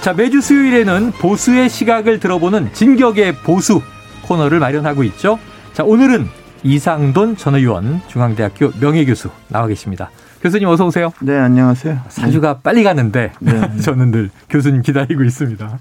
자, 0.00 0.12
매주 0.14 0.40
수요일에는 0.40 1.12
보수의 1.12 1.68
시각을 1.68 2.20
들어보는 2.20 2.72
진격의 2.72 3.36
보수 3.36 3.82
코너를 4.22 4.58
마련하고 4.58 5.02
있죠. 5.04 5.38
자, 5.72 5.84
오늘은 5.84 6.26
이상돈 6.62 7.36
전 7.36 7.54
의원 7.56 8.00
중앙대학교 8.08 8.72
명예교수 8.80 9.30
나와 9.48 9.66
계십니다. 9.66 10.10
교수님 10.40 10.68
어서 10.68 10.86
오세요. 10.86 11.12
네, 11.20 11.36
안녕하세요. 11.36 12.00
사주가 12.08 12.54
네. 12.54 12.60
빨리 12.62 12.84
가는데 12.84 13.32
네. 13.40 13.78
저는 13.82 14.10
늘 14.10 14.30
교수님 14.48 14.82
기다리고 14.82 15.24
있습니다. 15.24 15.78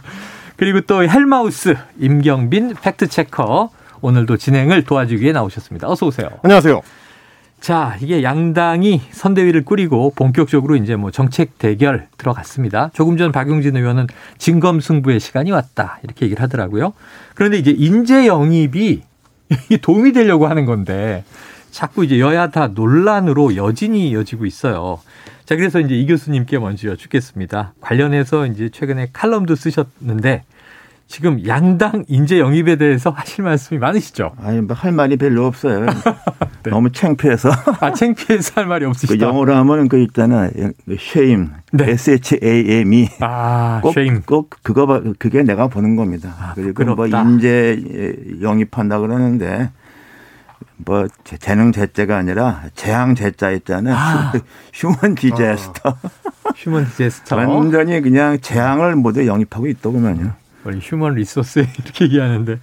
그리고 0.55 0.81
또 0.81 1.03
헬마우스 1.07 1.75
임경빈 1.99 2.75
팩트체커 2.81 3.69
오늘도 4.01 4.37
진행을 4.37 4.83
도와주기 4.83 5.21
위해 5.21 5.31
나오셨습니다. 5.31 5.87
어서 5.87 6.07
오세요. 6.07 6.27
안녕하세요. 6.41 6.81
자, 7.59 7.97
이게 8.01 8.23
양당이 8.23 9.01
선대위를 9.11 9.65
꾸리고 9.65 10.13
본격적으로 10.15 10.75
이제 10.75 10.95
뭐 10.95 11.11
정책 11.11 11.57
대결 11.57 12.07
들어갔습니다. 12.17 12.91
조금 12.93 13.17
전 13.17 13.31
박용진 13.31 13.75
의원은 13.75 14.07
진검 14.37 14.79
승부의 14.79 15.19
시간이 15.19 15.51
왔다. 15.51 15.99
이렇게 16.03 16.25
얘기를 16.25 16.41
하더라고요. 16.43 16.93
그런데 17.35 17.57
이제 17.57 17.71
인재 17.75 18.27
영입이 18.27 19.01
도움이 19.81 20.13
되려고 20.13 20.47
하는 20.47 20.65
건데 20.65 21.23
자꾸 21.71 22.05
이제 22.05 22.19
여야 22.19 22.49
다 22.49 22.67
논란으로 22.67 23.55
여진이 23.55 24.09
이어지고 24.09 24.45
있어요. 24.45 24.99
자, 25.45 25.55
그래서 25.55 25.79
이제 25.79 25.95
이 25.95 26.05
교수님께 26.05 26.59
먼저 26.59 26.89
여쭙겠습니다. 26.89 27.73
관련해서 27.81 28.45
이제 28.47 28.69
최근에 28.69 29.09
칼럼도 29.13 29.55
쓰셨는데 29.55 30.43
지금 31.07 31.45
양당 31.47 32.03
인재 32.09 32.37
영입에 32.39 32.75
대해서 32.75 33.09
하실 33.11 33.43
말씀이 33.45 33.79
많으시죠? 33.79 34.33
아니, 34.43 34.59
뭐 34.61 34.75
할 34.75 34.91
말이 34.91 35.15
별로 35.15 35.45
없어요. 35.45 35.85
네. 36.63 36.69
너무 36.69 36.91
창피해서. 36.91 37.49
아, 37.79 37.93
창피해서 37.93 38.53
할 38.55 38.65
말이 38.67 38.85
없으시다. 38.85 39.15
그 39.15 39.21
영어로 39.23 39.55
하면 39.55 39.87
그 39.87 39.99
있잖아. 39.99 40.49
shame. 40.91 41.47
네. 41.71 41.91
S-H-A-M이. 41.91 43.09
아, 43.21 43.79
꼭, 43.81 43.91
shame. 43.91 44.21
꼭 44.25 44.49
그거, 44.63 45.01
그게 45.17 45.43
내가 45.43 45.67
보는 45.67 45.95
겁니다. 45.95 46.35
아, 46.39 46.51
그리고 46.55 46.73
부끄럽다. 46.85 47.23
뭐 47.23 47.31
인재 47.31 47.81
영입한다 48.41 48.99
그러는데 48.99 49.71
뭐 50.75 51.07
재능 51.39 51.71
재 51.71 51.91
자가 51.91 52.17
아니라 52.17 52.63
재앙 52.75 53.15
재 53.15 53.37
자 53.37 53.51
있잖아요. 53.51 53.95
아. 53.97 54.33
human 54.73 55.15
disaster. 55.15 55.97
human 56.55 56.85
disaster. 56.85 57.35
완전히 57.37 58.01
그냥 58.01 58.39
재앙을 58.41 58.95
모두 58.97 59.25
영입하고 59.25 59.67
있더구만요. 59.67 60.33
원래 60.63 60.79
human 60.81 61.15
resource 61.15 61.59
이렇게 61.83 62.05
얘기하는데 62.05 62.59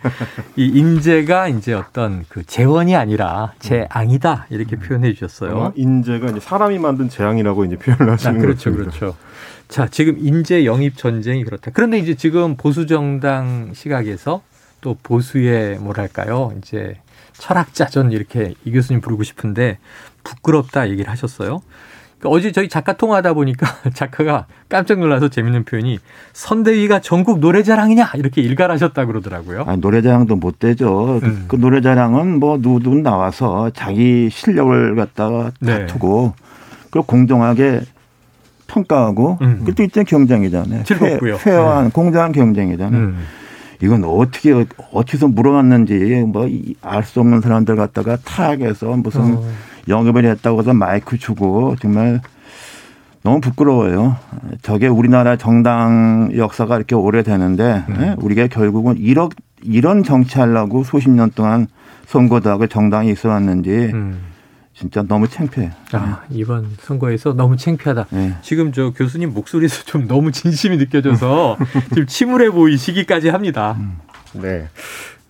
이 0.56 0.66
인재가 0.66 1.48
이제 1.48 1.72
어떤 1.72 2.24
그 2.28 2.44
재원이 2.44 2.96
아니라 2.96 3.54
재앙이다 3.60 4.46
이렇게 4.50 4.76
표현해 4.76 5.12
주셨어요. 5.14 5.72
인재가 5.76 6.30
이제 6.30 6.40
사람이 6.40 6.78
만든 6.78 7.08
재앙이라고 7.08 7.64
이제 7.64 7.76
표현을 7.76 8.12
하시는 8.12 8.36
아, 8.36 8.40
그렇죠, 8.40 8.70
거죠. 8.70 8.76
그렇죠. 8.76 9.16
자, 9.68 9.88
지금 9.88 10.16
인재 10.18 10.64
영입 10.66 10.96
전쟁이 10.96 11.44
그렇다. 11.44 11.70
그런데 11.72 11.98
이제 11.98 12.14
지금 12.14 12.56
보수 12.56 12.86
정당 12.86 13.72
시각에서 13.74 14.42
또 14.80 14.96
보수의 15.02 15.78
뭐랄까요, 15.78 16.52
이제 16.58 16.98
철학자 17.32 17.86
전 17.86 18.12
이렇게 18.12 18.54
이 18.64 18.70
교수님 18.70 19.00
부르고 19.00 19.22
싶은데 19.22 19.78
부끄럽다 20.22 20.90
얘기를 20.90 21.10
하셨어요. 21.10 21.62
그러니까 22.24 22.28
어제 22.30 22.52
저희 22.52 22.68
작가 22.68 22.94
통화하다 22.94 23.34
보니까 23.34 23.66
작가가 23.92 24.46
깜짝 24.68 24.98
놀라서 24.98 25.28
재밌는 25.28 25.64
표현이 25.64 25.98
선대위가 26.32 27.00
전국 27.00 27.38
노래자랑이냐 27.38 28.12
이렇게 28.16 28.40
일갈하셨다 28.40 29.04
그러더라고요. 29.04 29.64
아, 29.66 29.76
노래자랑도 29.76 30.36
못 30.36 30.58
되죠. 30.58 31.20
그- 31.20 31.26
음. 31.26 31.44
그 31.48 31.56
노래자랑은 31.56 32.40
뭐 32.40 32.58
누구 32.60 32.80
나와서 32.96 33.70
자기 33.74 34.30
실력을 34.30 34.96
갖다가 34.96 35.52
네. 35.60 35.80
다투고 35.86 36.32
그리고 36.90 37.06
공정하게 37.06 37.82
평가하고 38.66 39.38
음. 39.42 39.58
그것도 39.60 39.82
일단 39.82 40.04
경쟁이잖아요. 40.04 40.84
즐겁고요. 40.84 41.36
페, 41.36 41.50
페어한 41.50 41.90
공정한 41.90 42.32
경쟁이잖아요. 42.32 43.00
음. 43.00 43.18
이건 43.82 44.04
어떻게 44.04 44.64
어디서 44.92 45.28
물어봤는지 45.28 46.24
뭐 46.26 46.48
알 46.80 47.02
수 47.04 47.20
없는 47.20 47.42
사람들 47.42 47.76
갖다가 47.76 48.16
타락해서 48.24 48.86
무슨 48.96 49.20
어. 49.36 49.44
영입을 49.88 50.24
했다고 50.24 50.60
해서 50.60 50.72
마이크 50.74 51.18
주고 51.18 51.76
정말 51.80 52.20
너무 53.22 53.40
부끄러워요. 53.40 54.16
저게 54.62 54.86
우리나라 54.86 55.36
정당 55.36 56.30
역사가 56.36 56.76
이렇게 56.76 56.94
오래되는데 56.94 57.84
음. 57.88 57.96
예? 58.00 58.14
우리가 58.18 58.48
결국은 58.48 58.96
이런 58.98 59.30
이런 59.62 60.02
정치하려고 60.02 60.84
수십 60.84 61.08
년 61.10 61.30
동안 61.34 61.66
선거도 62.06 62.50
하고 62.50 62.66
정당이 62.66 63.10
있어 63.12 63.30
왔는지 63.30 63.70
음. 63.94 64.20
진짜 64.74 65.02
너무 65.02 65.28
창피해요. 65.28 65.70
아, 65.92 66.22
이번 66.30 66.68
선거에서 66.80 67.32
너무 67.32 67.56
창피하다. 67.56 68.06
네. 68.10 68.34
지금 68.42 68.72
저 68.72 68.90
교수님 68.90 69.32
목소리에서 69.32 69.84
좀 69.84 70.08
너무 70.08 70.32
진심이 70.32 70.76
느껴져서 70.76 71.56
지금 71.90 72.06
침울해 72.06 72.50
보이시기까지 72.50 73.28
합니다. 73.28 73.78
네. 74.32 74.68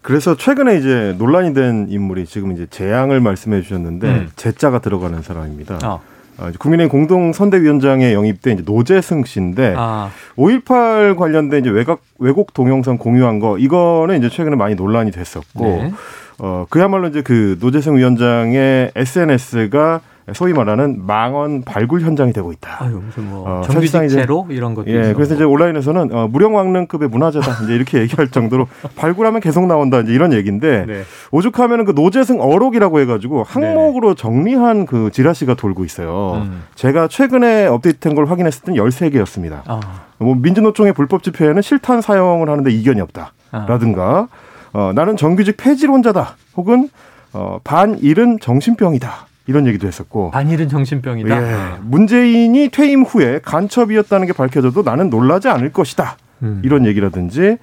그래서 0.04 0.36
최근에 0.36 0.76
이제 0.76 1.14
논란이 1.16 1.54
된 1.54 1.86
인물이 1.88 2.26
지금 2.26 2.52
이제 2.52 2.66
재앙을 2.68 3.20
말씀해 3.20 3.62
주셨는데 3.62 4.06
음. 4.06 4.30
재자가 4.36 4.80
들어가는 4.80 5.22
사람입니다. 5.22 5.78
어. 5.82 6.02
어, 6.36 6.48
이제 6.50 6.58
국민의힘 6.58 6.90
공동 6.90 7.32
선대위원장에 7.32 8.12
영입된 8.12 8.54
이제 8.54 8.62
노재승 8.66 9.24
씨인데 9.24 9.74
아, 9.78 10.10
5.18 10.36 11.16
관련된 11.16 11.60
이제 11.60 11.70
외곽, 11.70 12.02
왜곡 12.18 12.52
동영상 12.52 12.98
공유한 12.98 13.38
거 13.38 13.56
이거는 13.56 14.18
이제 14.18 14.28
최근에 14.28 14.56
많이 14.56 14.74
논란이 14.74 15.10
됐었고 15.10 15.64
네. 15.64 15.92
어, 16.38 16.66
그야말로 16.68 17.08
이제 17.08 17.22
그 17.22 17.56
노재승 17.58 17.96
위원장의 17.96 18.92
SNS가 18.94 20.02
소위 20.32 20.54
말하는 20.54 21.04
망언 21.04 21.62
발굴 21.62 22.00
현장이 22.00 22.32
되고 22.32 22.50
있다. 22.50 22.78
아유 22.82 23.02
무슨 23.04 23.28
뭐 23.28 23.44
어, 23.46 23.62
정규직제로 23.62 24.46
이런 24.48 24.74
것도 24.74 24.90
예. 24.90 25.12
그래서 25.12 25.34
이제 25.34 25.44
온라인에서는 25.44 26.14
어, 26.14 26.28
무령왕릉급의 26.28 27.08
문화재다 27.08 27.64
이제 27.64 27.74
이렇게 27.74 27.98
얘기할 28.04 28.28
정도로 28.28 28.66
발굴하면 28.96 29.42
계속 29.42 29.66
나온다 29.66 30.00
이제 30.00 30.12
이런 30.12 30.32
얘기인데 30.32 30.86
네. 30.86 31.02
오죽하면은 31.30 31.84
그 31.84 31.92
노재승 31.92 32.40
어록이라고 32.40 33.00
해가지고 33.00 33.42
항목으로 33.42 34.14
정리한 34.14 34.86
그 34.86 35.10
지라시가 35.12 35.54
돌고 35.54 35.84
있어요. 35.84 36.42
음. 36.46 36.62
제가 36.74 37.08
최근에 37.08 37.66
업데이트한 37.66 38.14
걸 38.14 38.24
확인했을 38.24 38.62
때는 38.62 38.82
13개였습니다. 38.82 39.60
아, 39.66 39.80
뭐 40.18 40.34
민주노총의 40.36 40.94
불법 40.94 41.22
집회에는 41.22 41.60
실탄 41.60 42.00
사용을 42.00 42.48
하는데 42.48 42.70
이견이 42.70 43.00
아. 43.00 43.04
없다라든가 43.04 44.28
어, 44.72 44.92
나는 44.94 45.16
정규직 45.18 45.58
폐지론자다 45.58 46.36
혹은 46.56 46.88
어, 47.34 47.58
반일은 47.62 48.38
정신병이다 48.40 49.26
이런 49.46 49.66
얘기도 49.66 49.86
했었고 49.86 50.30
반일은 50.30 50.68
정신병이다. 50.68 51.42
예, 51.42 51.78
문재인이 51.82 52.68
퇴임 52.70 53.02
후에 53.02 53.40
간첩이었다는 53.44 54.26
게 54.26 54.32
밝혀져도 54.32 54.82
나는 54.82 55.10
놀라지 55.10 55.48
않을 55.48 55.72
것이다 55.72 56.16
음. 56.42 56.62
이런 56.64 56.86
얘기라든지 56.86 57.58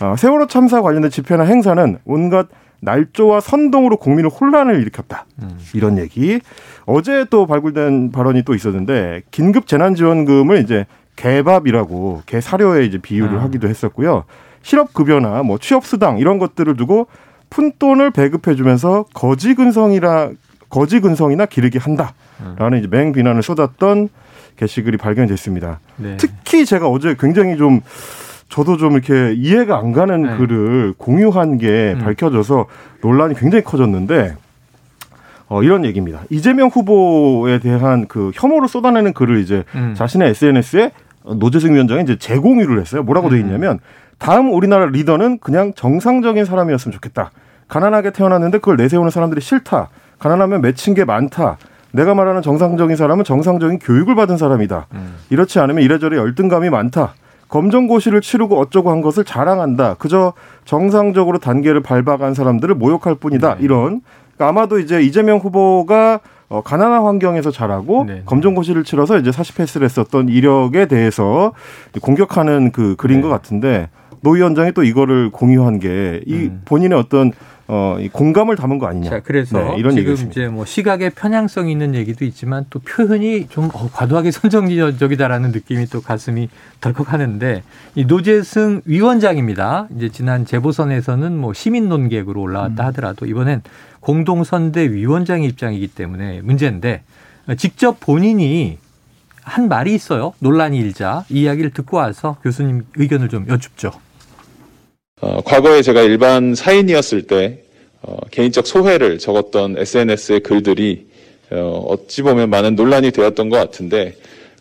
어, 0.00 0.14
세월호 0.16 0.46
참사 0.46 0.80
관련된 0.80 1.10
집회나 1.10 1.44
행사는 1.44 1.98
온갖 2.04 2.48
날조와 2.80 3.40
선동으로 3.40 3.96
국민을 3.96 4.30
혼란을 4.30 4.80
일으켰다 4.80 5.26
음. 5.42 5.58
이런 5.74 5.98
얘기 5.98 6.40
어제 6.84 7.24
또 7.30 7.46
발굴된 7.46 8.12
발언이 8.12 8.42
또 8.42 8.54
있었는데 8.54 9.22
긴급 9.30 9.66
재난지원금을 9.66 10.58
이제 10.58 10.86
개밥이라고 11.16 12.22
개 12.26 12.40
사료에 12.40 12.84
이제 12.84 12.98
비유를 12.98 13.38
아. 13.38 13.42
하기도 13.44 13.68
했었고요 13.68 14.24
실업 14.62 14.92
급여나 14.92 15.42
뭐 15.42 15.58
취업 15.58 15.86
수당 15.86 16.18
이런 16.18 16.38
것들을 16.38 16.76
두고 16.76 17.06
푼 17.48 17.72
돈을 17.78 18.10
배급해주면서 18.10 19.06
거지 19.14 19.54
근성이라 19.54 20.30
거지 20.68 21.00
근성이나 21.00 21.46
기르기 21.46 21.78
한다라는 21.78 22.78
이제 22.78 22.88
맹 22.88 23.12
비난을 23.12 23.42
쏟았던 23.42 24.08
게시글이 24.56 24.96
발견됐습니다. 24.96 25.80
네. 25.96 26.16
특히 26.18 26.64
제가 26.64 26.88
어제 26.88 27.14
굉장히 27.18 27.56
좀 27.56 27.80
저도 28.48 28.76
좀 28.76 28.92
이렇게 28.92 29.34
이해가 29.34 29.78
안 29.78 29.92
가는 29.92 30.22
네. 30.22 30.36
글을 30.36 30.94
공유한 30.96 31.58
게 31.58 31.94
음. 31.96 32.00
밝혀져서 32.04 32.66
논란이 33.02 33.34
굉장히 33.34 33.64
커졌는데 33.64 34.36
어, 35.48 35.62
이런 35.62 35.84
얘기입니다. 35.84 36.22
이재명 36.30 36.68
후보에 36.68 37.58
대한 37.58 38.06
그 38.08 38.32
혐오를 38.34 38.68
쏟아내는 38.68 39.12
글을 39.12 39.40
이제 39.40 39.64
음. 39.74 39.94
자신의 39.96 40.30
SNS에 40.30 40.92
노재승 41.24 41.74
위원장이 41.74 42.02
이제 42.02 42.16
재공유를 42.16 42.80
했어요. 42.80 43.02
뭐라고 43.02 43.28
돼 43.28 43.36
음. 43.36 43.40
있냐면 43.40 43.78
다음 44.18 44.52
우리나라 44.52 44.86
리더는 44.86 45.38
그냥 45.38 45.72
정상적인 45.74 46.44
사람이었으면 46.44 46.92
좋겠다. 46.94 47.30
가난하게 47.68 48.12
태어났는데 48.12 48.58
그걸 48.58 48.76
내세우는 48.76 49.10
사람들이 49.10 49.40
싫다. 49.40 49.88
가난하면 50.18 50.62
맺힌 50.62 50.94
게 50.94 51.04
많다. 51.04 51.58
내가 51.92 52.14
말하는 52.14 52.42
정상적인 52.42 52.96
사람은 52.96 53.24
정상적인 53.24 53.78
교육을 53.78 54.14
받은 54.14 54.36
사람이다. 54.36 54.86
음. 54.92 55.16
이렇지 55.30 55.58
않으면 55.58 55.82
이래저래 55.82 56.16
열등감이 56.16 56.68
많다. 56.70 57.14
검정고시를 57.48 58.20
치르고 58.20 58.58
어쩌고 58.58 58.90
한 58.90 59.00
것을 59.00 59.24
자랑한다. 59.24 59.94
그저 59.94 60.32
정상적으로 60.64 61.38
단계를 61.38 61.80
밟아간 61.80 62.34
사람들을 62.34 62.74
모욕할 62.74 63.14
뿐이다. 63.14 63.56
네. 63.56 63.64
이런 63.64 64.02
그러니까 64.36 64.48
아마도 64.48 64.78
이제 64.78 65.00
이재명 65.00 65.38
후보가 65.38 66.20
어, 66.48 66.62
가난한 66.62 67.02
환경에서 67.02 67.50
자라고 67.50 68.04
네. 68.06 68.22
검정고시를 68.24 68.84
치러서 68.84 69.18
이제 69.18 69.32
사시 69.32 69.54
패스를 69.54 69.84
했었던 69.84 70.28
이력에 70.28 70.86
대해서 70.86 71.52
공격하는 72.00 72.70
그 72.72 72.94
글인 72.96 73.16
네. 73.16 73.22
것 73.22 73.28
같은데 73.28 73.88
노 74.20 74.32
위원장이 74.32 74.72
또 74.72 74.82
이거를 74.82 75.30
공유한 75.30 75.78
게이 75.78 76.22
음. 76.28 76.62
본인의 76.64 76.98
어떤 76.98 77.32
어, 77.68 77.96
이 78.00 78.08
공감을 78.08 78.54
담은 78.54 78.78
거 78.78 78.86
아니냐. 78.86 79.10
자, 79.10 79.20
그래서 79.20 79.58
네, 79.58 79.76
이런 79.76 79.92
지금 79.92 79.98
얘기였습니다. 79.98 80.30
이제 80.30 80.48
뭐 80.48 80.64
시각의 80.64 81.10
편향성이 81.10 81.72
있는 81.72 81.94
얘기도 81.94 82.24
있지만 82.24 82.64
또 82.70 82.78
표현이 82.78 83.48
좀 83.48 83.68
어, 83.74 83.90
과도하게 83.92 84.30
선정적이다라는 84.32 85.50
느낌이 85.50 85.86
또 85.86 86.00
가슴이 86.00 86.48
덜컥하는데 86.80 87.62
이 87.96 88.04
노재승 88.04 88.82
위원장입니다. 88.84 89.88
이제 89.96 90.08
지난 90.10 90.46
재보선에서는 90.46 91.36
뭐 91.36 91.52
시민 91.52 91.88
논객으로 91.88 92.40
올라왔다 92.40 92.84
음. 92.84 92.86
하더라도 92.86 93.26
이번엔 93.26 93.62
공동선대 94.00 94.92
위원장의 94.92 95.48
입장이기 95.48 95.88
때문에 95.88 96.40
문제인데 96.42 97.02
직접 97.56 97.98
본인이 97.98 98.78
한 99.42 99.68
말이 99.68 99.94
있어요. 99.94 100.34
논란이 100.38 100.78
일자 100.78 101.24
이 101.30 101.42
이야기를 101.42 101.70
듣고 101.70 101.96
와서 101.96 102.36
교수님 102.42 102.84
의견을 102.96 103.28
좀 103.28 103.46
여쭙죠. 103.48 103.92
어, 105.22 105.40
과거에 105.40 105.80
제가 105.80 106.02
일반 106.02 106.54
사인이었을 106.54 107.22
때 107.22 107.62
어, 108.02 108.18
개인적 108.30 108.66
소회를 108.66 109.18
적었던 109.18 109.78
SNS의 109.78 110.40
글들이 110.40 111.06
어, 111.52 111.86
어찌 111.88 112.20
보면 112.20 112.50
많은 112.50 112.74
논란이 112.74 113.12
되었던 113.12 113.48
것 113.48 113.56
같은데 113.56 114.14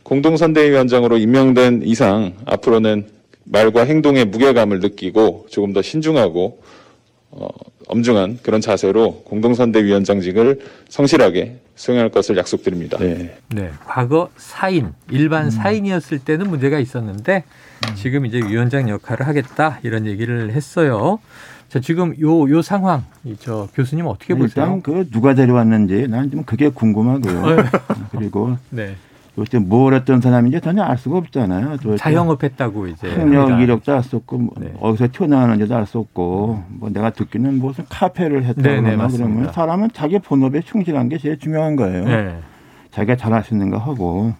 공동선대위원장으로 0.04 1.18
임명된 1.18 1.82
이상 1.84 2.36
앞으로는 2.46 3.06
말과 3.44 3.84
행동의 3.84 4.26
무게감을 4.26 4.80
느끼고 4.80 5.48
조금 5.50 5.74
더 5.74 5.82
신중하고 5.82 6.46
어, 6.46 6.60
엄중한 7.88 8.40
그런 8.42 8.62
자세로 8.62 9.24
공동선대위원장직을 9.26 10.60
성실하게 10.90 11.60
수행할 11.76 12.10
것을 12.10 12.38
약속드립니다. 12.38 12.98
네. 12.98 13.38
네. 13.50 13.72
과거 13.86 14.30
사인, 14.38 14.94
일반 15.12 15.46
음. 15.46 15.50
사인이었을 15.52 16.20
때는 16.20 16.50
문제가 16.50 16.80
있었는데 16.80 17.44
음. 17.90 17.96
지금 17.96 18.26
이제 18.26 18.38
위원장 18.40 18.90
역할을 18.90 19.28
하겠다 19.28 19.80
이런 19.84 20.06
얘기를 20.06 20.52
했어요. 20.52 21.20
자, 21.70 21.80
지금 21.80 22.16
요, 22.22 22.50
요 22.50 22.62
상황, 22.62 23.04
저 23.40 23.68
교수님 23.76 24.06
어떻게 24.08 24.34
보세요? 24.34 24.66
일단 24.66 24.82
그 24.82 25.10
누가 25.12 25.34
데려왔는지 25.34 26.08
난 26.08 26.32
좀 26.32 26.44
그게 26.44 26.70
궁금하고요. 26.70 27.56
네. 27.56 27.64
그리고 28.12 28.58
네. 28.70 28.96
도대체 29.36 29.60
뭘 29.60 29.94
했던 29.94 30.22
사람인지 30.22 30.62
전혀 30.62 30.82
알 30.82 30.98
수가 30.98 31.18
없잖아요. 31.18 31.78
자영업했다고 31.98 32.88
이제 32.88 33.14
학력 33.14 33.60
이력도 33.60 33.94
알 33.94 34.02
수 34.02 34.16
없고 34.16 34.38
뭐 34.38 34.54
네. 34.58 34.74
어디서 34.80 35.10
튀어나왔는지도 35.12 35.76
알 35.76 35.86
수 35.86 36.00
없고 36.00 36.64
뭐 36.70 36.90
내가 36.90 37.10
듣기는 37.10 37.60
무슨 37.60 37.84
카페를 37.90 38.46
했다거나 38.46 38.82
네, 38.82 38.96
네, 38.96 39.08
그러면 39.12 39.52
사람은 39.52 39.90
자기 39.94 40.20
본업에 40.20 40.62
충실한 40.62 41.10
게 41.10 41.18
제일 41.18 41.38
중요한 41.38 41.76
거예요. 41.76 42.06
네. 42.06 42.38
자기가 42.92 43.18
잘할 43.18 43.44
수 43.44 43.54
있는 43.54 43.70
거 43.72 43.78
하고 43.78 44.34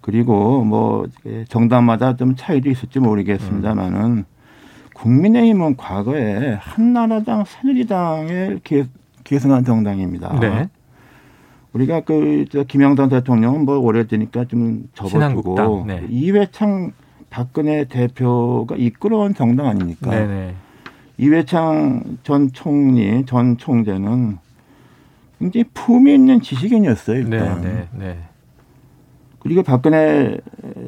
그리고 0.00 0.64
뭐 0.64 1.06
정당마다 1.48 2.16
좀 2.16 2.36
차이도 2.36 2.70
있을지 2.70 3.00
모르겠습니다만은 3.00 4.00
음. 4.00 4.24
국민의힘은 4.94 5.76
과거에 5.76 6.58
한나라당, 6.60 7.44
새누리당에 7.44 8.58
계승한 9.24 9.64
정당입니다. 9.64 10.38
네. 10.38 10.68
우리가 11.72 12.00
그저 12.00 12.64
김영삼 12.64 13.08
대통령은 13.08 13.64
뭐 13.64 13.78
오래되니까 13.78 14.44
좀 14.46 14.88
접어두고 14.94 15.84
네. 15.86 16.06
이회창 16.10 16.92
박근혜 17.30 17.84
대표가 17.84 18.76
이끌어온 18.76 19.34
정당 19.34 19.66
아닙니까? 19.66 20.10
네네. 20.10 20.54
이회창 21.16 22.18
전 22.22 22.52
총리 22.52 23.24
전 23.24 23.56
총재는 23.56 24.38
굉장히 25.38 25.64
품위 25.72 26.14
있는 26.14 26.40
지식인이었어요 26.40 27.16
일단. 27.16 27.62
네네. 27.62 27.88
네. 27.92 28.18
그리고 29.38 29.62
박근혜 29.62 30.38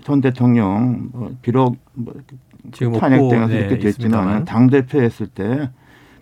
전 0.05 0.21
대통령 0.21 1.09
뭐 1.13 1.33
비록 1.41 1.77
뭐 1.95 2.15
지금 2.73 2.93
탄핵되면서 2.93 3.53
네, 3.53 3.61
이렇게 3.61 3.79
됐지만 3.79 4.45
당 4.45 4.69
대표했을 4.69 5.27
때 5.29 5.71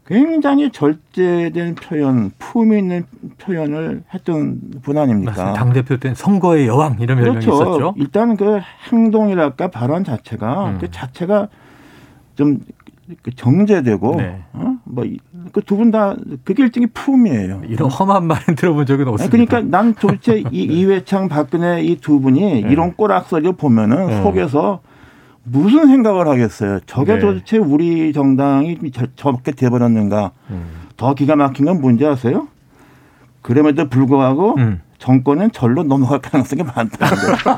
굉장히 0.06 0.70
절제된 0.70 1.76
표현, 1.76 2.32
품 2.38 2.72
있는 2.74 3.04
표현을 3.38 4.02
했던 4.12 4.58
분 4.82 4.98
아닙니까? 4.98 5.52
당 5.52 5.72
대표 5.72 5.96
때는 5.96 6.14
선거의 6.16 6.66
여왕 6.66 6.96
이런 7.00 7.18
별명이 7.18 7.44
그렇죠. 7.44 7.52
있었죠. 7.62 7.94
일단 7.96 8.36
그 8.36 8.58
행동이랄까 8.90 9.68
발언 9.68 10.02
자체가 10.04 10.70
음. 10.70 10.78
그 10.80 10.90
자체가 10.90 11.48
좀그 12.34 13.30
정제되고 13.36 14.16
네. 14.16 14.42
어? 14.54 14.76
뭐그 14.84 15.62
두 15.66 15.76
분 15.76 15.90
다 15.92 16.16
그게 16.44 16.64
일종의 16.64 16.88
품이에요. 16.92 17.62
이런 17.68 17.88
험한 17.90 18.26
말은 18.26 18.54
들어본 18.56 18.86
적은 18.86 19.06
없습니다. 19.08 19.30
그러니까 19.30 19.60
난 19.60 19.94
도대체 19.94 20.42
이 20.50 20.62
이회창 20.80 21.28
박근혜 21.28 21.82
이 21.82 21.96
두 22.00 22.20
분이 22.20 22.40
네. 22.40 22.58
이런 22.70 22.94
꼬락서리를 22.94 23.52
보면은 23.52 24.06
네. 24.08 24.22
속에서 24.22 24.80
무슨 25.44 25.86
생각을 25.86 26.28
하겠어요. 26.28 26.80
저게 26.86 27.14
네. 27.14 27.20
도대체 27.20 27.58
우리 27.58 28.12
정당이 28.12 28.78
저, 29.16 29.30
렇게 29.30 29.52
돼버렸는가. 29.52 30.32
음. 30.50 30.82
더 30.96 31.14
기가 31.14 31.36
막힌 31.36 31.66
건 31.66 31.80
뭔지 31.80 32.06
아세요? 32.06 32.48
그럼에도 33.40 33.88
불구하고 33.88 34.54
음. 34.58 34.80
정권은 34.98 35.50
절로 35.50 35.82
넘어갈 35.82 36.20
가능성이 36.20 36.62
거예요. 36.62 37.08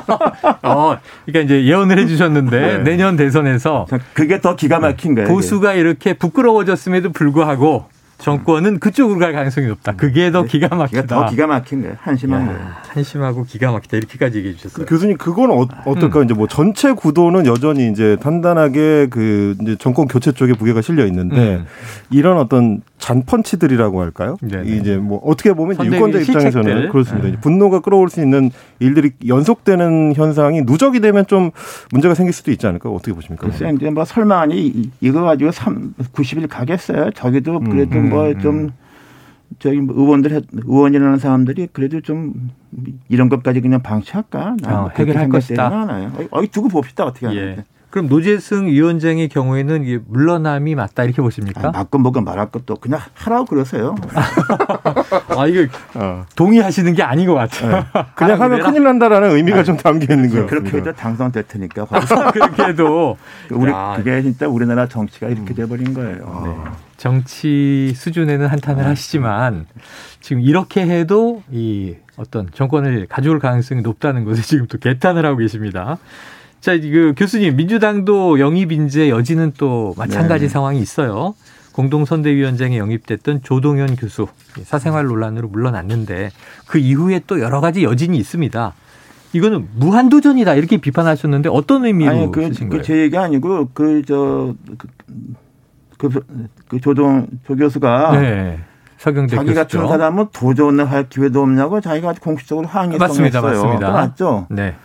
어, 0.63 0.97
그러니까 1.25 1.45
이제 1.45 1.65
예언을 1.65 1.99
해주셨는데 1.99 2.59
네. 2.59 2.77
내년 2.79 3.15
대선에서 3.15 3.85
그게 4.13 4.41
더 4.41 4.55
기가 4.55 4.79
막힌 4.79 5.13
거예요. 5.13 5.27
보수가 5.27 5.73
이렇게 5.73 6.13
부끄러워졌음에도 6.13 7.11
불구하고 7.11 7.85
정권은 8.17 8.79
그쪽으로 8.79 9.19
갈 9.19 9.33
가능성이 9.33 9.67
높다. 9.67 9.93
그게 9.93 10.31
더 10.31 10.43
네. 10.43 10.47
기가 10.47 10.75
막히다. 10.75 11.05
더 11.05 11.25
기가 11.29 11.47
막힌 11.47 11.81
거예요. 11.81 11.95
한심한 11.99 12.45
거예요. 12.45 12.59
한심하고 12.89 13.43
기가 13.43 13.71
막히다 13.71 13.97
이렇게까지 13.97 14.37
얘기해 14.39 14.55
주셨어요. 14.55 14.85
교수님 14.85 15.17
그건 15.17 15.51
어, 15.51 15.67
떨까 15.95 16.19
음. 16.19 16.25
이제 16.25 16.33
뭐 16.33 16.47
전체 16.47 16.93
구도는 16.93 17.45
여전히 17.45 17.89
이제 17.89 18.17
단단하게 18.21 19.07
그 19.09 19.55
이제 19.61 19.75
정권 19.77 20.07
교체 20.07 20.31
쪽에 20.31 20.53
무게가 20.57 20.81
실려 20.81 21.05
있는데 21.05 21.57
음. 21.57 21.65
이런 22.09 22.37
어떤 22.37 22.81
잔펀치들이라고 22.97 24.01
할까요? 24.01 24.37
네네. 24.41 24.77
이제 24.77 24.97
뭐 24.97 25.19
어떻게 25.23 25.53
보면 25.53 25.75
이제 25.75 25.85
유권자 25.85 26.19
입장에서는 26.19 26.51
실책들. 26.51 26.89
그렇습니다. 26.89 27.27
네. 27.27 27.35
분노가 27.41 27.81
끌어올 27.81 28.09
수 28.09 28.21
있는 28.21 28.49
일들이 28.79 29.11
연속되는 29.27 30.13
현상이 30.15 30.61
누적이 30.61 31.01
되면 31.01 31.25
좀 31.27 31.51
문제가 31.91 32.15
생길 32.15 32.33
수도 32.33 32.51
있지 32.51 32.65
않을까? 32.65 32.89
어떻게 32.89 33.13
보십니까? 33.13 33.45
글쎄 33.47 33.71
이제 33.75 33.89
뭐 33.89 34.05
설마 34.05 34.39
아니 34.39 34.89
이거 35.01 35.21
가지고 35.21 35.51
3 35.51 35.93
90일 36.13 36.47
가겠어요? 36.49 37.11
저기도 37.11 37.59
그래도 37.59 37.97
음. 37.97 38.04
뭐좀 38.09 38.55
음. 38.55 38.69
저기 39.59 39.79
뭐 39.79 39.95
의원들 39.95 40.43
의원이라는 40.53 41.17
사람들이 41.17 41.69
그래도 41.71 42.01
좀 42.01 42.51
이런 43.09 43.29
것까지 43.29 43.61
그냥 43.61 43.81
방치할까? 43.81 44.57
어, 44.65 44.89
해결할 44.95 45.29
것이다. 45.29 46.11
어이 46.31 46.47
두고 46.47 46.67
봅시다 46.67 47.05
어떻게 47.05 47.27
하는지. 47.27 47.59
예. 47.59 47.63
그럼 47.95 48.09
노재승 48.09 48.67
위원장의 48.67 49.29
경우에는 49.29 50.03
물러남이 50.09 50.75
맞다 50.75 51.05
이렇게 51.05 51.21
보십니까? 51.21 51.69
아, 51.69 51.71
맞건 51.71 52.01
뭐건 52.01 52.25
말할 52.25 52.51
것도 52.51 52.75
그냥 52.75 52.99
하라고 53.13 53.45
그러세요. 53.45 53.95
아 55.37 55.47
이거 55.47 55.65
어. 55.93 56.25
동의하시는 56.35 56.93
게 56.93 57.03
아닌 57.03 57.25
것 57.25 57.35
같아요. 57.35 57.71
네. 57.71 57.85
그냥 58.15 58.41
하면 58.41 58.63
큰일 58.63 58.83
난다라는 58.83 59.37
의미가 59.37 59.59
아, 59.59 59.63
좀 59.63 59.77
담겨 59.77 60.13
있는 60.13 60.29
거예요. 60.29 60.45
그렇게 60.45 60.75
해도 60.75 60.91
당선될 60.91 61.43
테니까. 61.43 61.85
그렇게 62.33 62.63
해도 62.63 63.15
우리 63.49 63.71
그게 63.95 64.21
진짜 64.23 64.45
우리나라 64.45 64.89
정치가 64.89 65.27
이렇게 65.27 65.53
음. 65.53 65.55
돼버린 65.55 65.93
거예요. 65.93 66.41
네. 66.43 66.71
정치 67.05 67.93
수준에는 67.95 68.47
한탄을 68.47 68.81
네. 68.81 68.89
하시지만 68.89 69.67
지금 70.21 70.41
이렇게 70.41 70.81
해도 70.81 71.43
이 71.51 71.93
어떤 72.17 72.49
정권을 72.51 73.05
가져올 73.07 73.37
가능성이 73.37 73.83
높다는 73.83 74.25
것을 74.25 74.41
지금 74.43 74.65
또 74.65 74.79
개탄을 74.79 75.23
하고 75.23 75.37
계십니다. 75.37 75.99
자, 76.61 76.75
그 76.79 77.13
교수님, 77.15 77.57
민주당도 77.57 78.39
영입 78.39 78.71
인재 78.71 79.09
여지는 79.09 79.53
또 79.55 79.93
마찬가지 79.99 80.45
네. 80.45 80.49
상황이 80.49 80.79
있어요. 80.79 81.35
공동선대위원장에 81.73 82.79
영입됐던 82.79 83.43
조동현 83.43 83.97
교수 83.97 84.25
사생활 84.63 85.05
논란으로 85.05 85.47
물러났는데 85.47 86.31
그 86.65 86.79
이후에 86.79 87.21
또 87.27 87.39
여러 87.39 87.61
가지 87.61 87.83
여진이 87.83 88.17
있습니다. 88.17 88.73
이거는 89.33 89.67
무한도전이다 89.75 90.55
이렇게 90.55 90.77
비판하셨는데 90.77 91.49
어떤 91.49 91.85
의미로 91.85 92.11
아니, 92.11 92.31
그, 92.31 92.47
쓰신 92.47 92.69
거예요? 92.69 92.81
그제 92.81 92.97
얘기 92.97 93.15
아니고 93.15 93.69
그저 93.73 94.55
그, 94.77 94.87
그, 95.05 95.44
그, 95.97 96.79
조동 96.81 97.27
조 97.45 97.55
교수가 97.55 98.19
네. 98.19 98.59
서경대 98.97 99.35
자기 99.35 99.53
교수죠. 99.53 99.79
같은 99.79 99.87
사람은 99.89 100.27
도전을 100.33 100.89
할 100.89 101.09
기회도 101.09 101.41
없냐고 101.41 101.81
자기가 101.81 102.13
공식적으로 102.21 102.67
항의했어요. 102.67 103.07
맞습니다, 103.07 103.41
맞습니다. 103.41 103.91
맞죠? 103.91 104.47
네. 104.49 104.75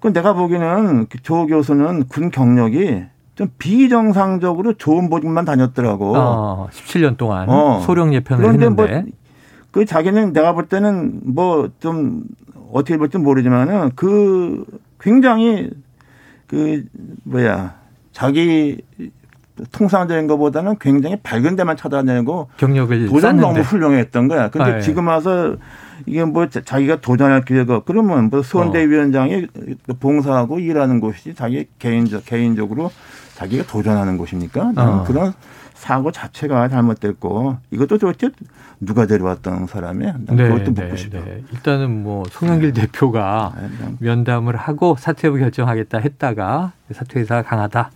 그 0.00 0.12
내가 0.12 0.32
보기에는 0.32 1.06
그조 1.08 1.46
교수는 1.46 2.04
군 2.08 2.30
경력이 2.30 3.04
좀 3.34 3.48
비정상적으로 3.58 4.74
좋은 4.74 5.08
보직만 5.10 5.44
다녔더라고. 5.44 6.14
어, 6.16 6.68
17년 6.72 7.16
동안 7.16 7.48
어. 7.48 7.80
소령 7.80 8.12
예편을 8.14 8.42
그런데 8.42 8.68
뭐 8.68 8.84
했는데. 8.84 9.02
뭐 9.10 9.20
그 9.72 9.84
자기는 9.84 10.32
내가 10.32 10.52
볼 10.52 10.66
때는 10.66 11.20
뭐 11.32 11.68
좀 11.78 12.24
어떻게 12.72 12.96
볼지 12.96 13.18
모르지만은 13.18 13.90
그 13.96 14.64
굉장히 15.00 15.70
그 16.46 16.84
뭐야 17.24 17.76
자기 18.12 18.80
통상적인 19.72 20.26
것보다는 20.26 20.78
굉장히 20.78 21.16
밝은 21.16 21.56
데만 21.56 21.76
찾아내고 21.76 22.50
경력을 22.56 23.08
도전 23.08 23.36
너무 23.36 23.60
훌륭했던 23.60 24.28
거야. 24.28 24.50
근데 24.50 24.70
아, 24.70 24.76
예. 24.76 24.80
지금 24.80 25.08
와서 25.08 25.56
이게 26.06 26.24
뭐 26.24 26.48
자기가 26.48 27.00
도전할 27.00 27.44
기회가 27.44 27.80
그러면 27.80 28.30
뭐 28.30 28.42
수원대위원장이 28.42 29.46
어. 29.88 29.92
봉사하고 30.00 30.58
일하는 30.58 31.00
곳이 31.00 31.34
자기 31.34 31.66
개인적 31.78 32.24
개인적으로 32.24 32.90
자기가 33.34 33.64
도전하는 33.66 34.16
곳입니까? 34.16 34.72
어. 34.76 35.04
그런 35.06 35.32
사고 35.74 36.12
자체가 36.12 36.68
잘못됐고 36.68 37.56
이것도 37.70 37.96
도대체 37.96 38.30
누가 38.80 39.06
데려왔던 39.06 39.66
사람이야? 39.66 40.14
네, 40.28 40.48
그것도 40.48 40.72
묻고 40.72 40.88
네, 40.88 40.96
싶어. 40.96 41.18
네. 41.20 41.42
일단은 41.52 42.02
뭐 42.02 42.24
송영길 42.30 42.74
네. 42.74 42.82
대표가 42.82 43.54
네, 43.58 43.94
면담을 43.98 44.56
하고 44.56 44.96
사퇴 44.98 45.28
여부 45.28 45.38
결정하겠다 45.38 45.98
했다가 45.98 46.72
사퇴 46.92 47.20
의사가 47.20 47.42
강하다. 47.42 47.90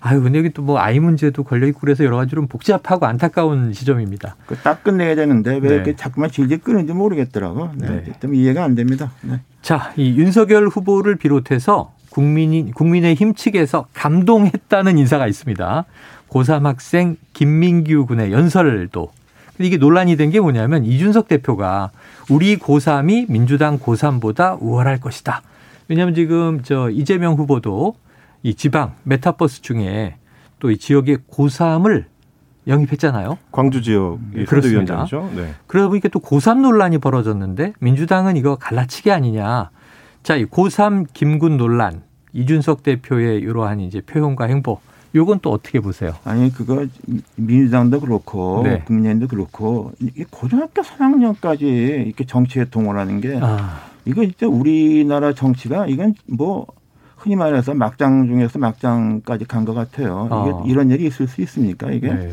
아유, 0.00 0.22
근데 0.22 0.38
여기 0.38 0.50
또 0.50 0.62
뭐 0.62 0.78
아이 0.78 0.98
문제도 1.00 1.42
걸려 1.44 1.66
있고 1.68 1.80
그래서 1.80 2.04
여러 2.04 2.16
가지로 2.16 2.46
복잡하고 2.46 3.06
안타까운 3.06 3.72
시점입니다. 3.72 4.36
딱 4.62 4.82
끝내야 4.82 5.14
되는데 5.14 5.54
왜 5.56 5.60
네. 5.68 5.74
이렇게 5.74 5.96
자꾸만 5.96 6.30
질질 6.30 6.58
끄는지 6.62 6.92
모르겠더라고. 6.92 7.70
네. 7.76 8.02
네. 8.06 8.12
좀 8.20 8.34
이해가 8.34 8.64
안 8.64 8.74
됩니다. 8.74 9.12
네. 9.22 9.40
자, 9.62 9.92
이 9.96 10.16
윤석열 10.16 10.68
후보를 10.68 11.16
비롯해서 11.16 11.92
국민이, 12.10 12.70
국민의힘 12.72 13.34
측에서 13.34 13.86
감동했다는 13.94 14.98
인사가 14.98 15.26
있습니다. 15.26 15.84
고3 16.28 16.62
학생 16.62 17.16
김민규 17.32 18.06
군의 18.06 18.32
연설도. 18.32 19.10
이게 19.58 19.76
논란이 19.76 20.16
된 20.16 20.30
게 20.30 20.40
뭐냐면 20.40 20.84
이준석 20.84 21.28
대표가 21.28 21.90
우리 22.30 22.56
고3이 22.56 23.30
민주당 23.30 23.78
고3보다 23.78 24.56
우월할 24.60 25.00
것이다. 25.00 25.42
왜냐하면 25.88 26.14
지금 26.14 26.62
저 26.62 26.88
이재명 26.90 27.34
후보도 27.34 27.94
이 28.42 28.54
지방 28.54 28.94
메타버스 29.04 29.62
중에 29.62 30.16
또 30.58 30.70
이 30.70 30.76
지역의 30.78 31.18
고3을 31.30 32.04
영입했잖아요. 32.66 33.38
광주 33.50 33.80
지역 33.82 34.18
그렇습니다. 34.46 35.06
네. 35.34 35.54
그러다 35.66 35.88
보니까 35.88 36.08
또 36.10 36.20
고3 36.20 36.60
논란이 36.60 36.98
벌어졌는데 36.98 37.72
민주당은 37.80 38.36
이거 38.36 38.56
갈라치기 38.56 39.10
아니냐. 39.10 39.70
자, 40.22 40.36
이 40.36 40.44
고3 40.44 41.06
김군 41.14 41.56
논란, 41.56 42.02
이준석 42.34 42.82
대표의 42.82 43.40
이러한 43.40 43.80
이제 43.80 44.02
표현과 44.02 44.44
행보, 44.44 44.78
요건 45.14 45.38
또 45.40 45.50
어떻게 45.50 45.80
보세요? 45.80 46.12
아니 46.24 46.52
그거 46.52 46.86
민주당도 47.36 48.00
그렇고 48.00 48.60
네. 48.62 48.80
국민의힘도 48.84 49.28
그렇고 49.28 49.92
고등학교 50.30 50.82
3학년까지 50.82 51.62
이렇게 51.62 52.26
정치에 52.26 52.66
동원하는 52.66 53.20
게 53.22 53.38
아. 53.40 53.80
이거 54.04 54.22
진짜 54.22 54.46
우리나라 54.46 55.32
정치가 55.32 55.86
이건 55.86 56.14
뭐 56.26 56.66
흔히 57.20 57.36
말해서 57.36 57.74
막장 57.74 58.26
중에서 58.26 58.58
막장까지 58.58 59.44
간 59.44 59.64
것 59.64 59.74
같아요. 59.74 60.24
이게 60.26 60.50
어. 60.52 60.64
이런 60.66 60.90
일이 60.90 61.06
있을 61.06 61.28
수 61.28 61.42
있습니까? 61.42 61.90
이게 61.90 62.12
네. 62.12 62.32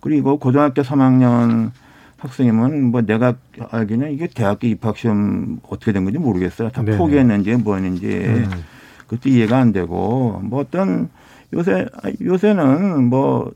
그리고 0.00 0.38
고등학교 0.38 0.82
3학년 0.82 1.70
학생이면 2.18 2.84
뭐 2.84 3.00
내가 3.00 3.34
알기는 3.70 4.12
이게 4.12 4.26
대학교 4.28 4.66
입학 4.66 4.98
시험 4.98 5.60
어떻게 5.68 5.92
된 5.92 6.04
건지 6.04 6.18
모르겠어요. 6.18 6.68
다 6.70 6.82
네. 6.82 6.96
포기했는지 6.98 7.56
뭐였는지 7.56 8.06
음. 8.06 8.50
그것도 9.06 9.30
이해가 9.30 9.56
안 9.58 9.72
되고 9.72 10.40
뭐 10.44 10.60
어떤 10.60 11.08
요새 11.54 11.86
요새는 12.20 13.04
뭐 13.04 13.50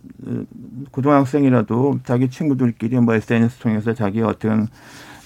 고등학생이라도 0.91 2.01
자기 2.05 2.31
친구들끼리 2.31 2.99
뭐 3.01 3.15
SNS 3.15 3.59
통해서 3.59 3.93
자기 3.93 4.23
어떤 4.23 4.69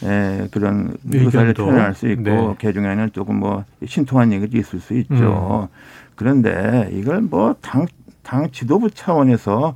에, 0.05 0.49
그런 0.51 0.97
의사를 1.11 1.55
표현할 1.55 1.95
수 1.95 2.09
있고 2.09 2.23
네. 2.23 2.55
그 2.61 2.73
중에는 2.73 3.11
조금 3.13 3.37
뭐 3.37 3.65
신통한 3.85 4.33
얘기도 4.33 4.59
있을 4.59 4.81
수 4.81 4.95
있죠. 4.95 5.69
음. 5.73 5.77
그런데 6.15 6.91
이걸 6.93 7.23
뭐당 7.23 7.87
당 8.23 8.51
지도부 8.51 8.91
차원에서 8.91 9.75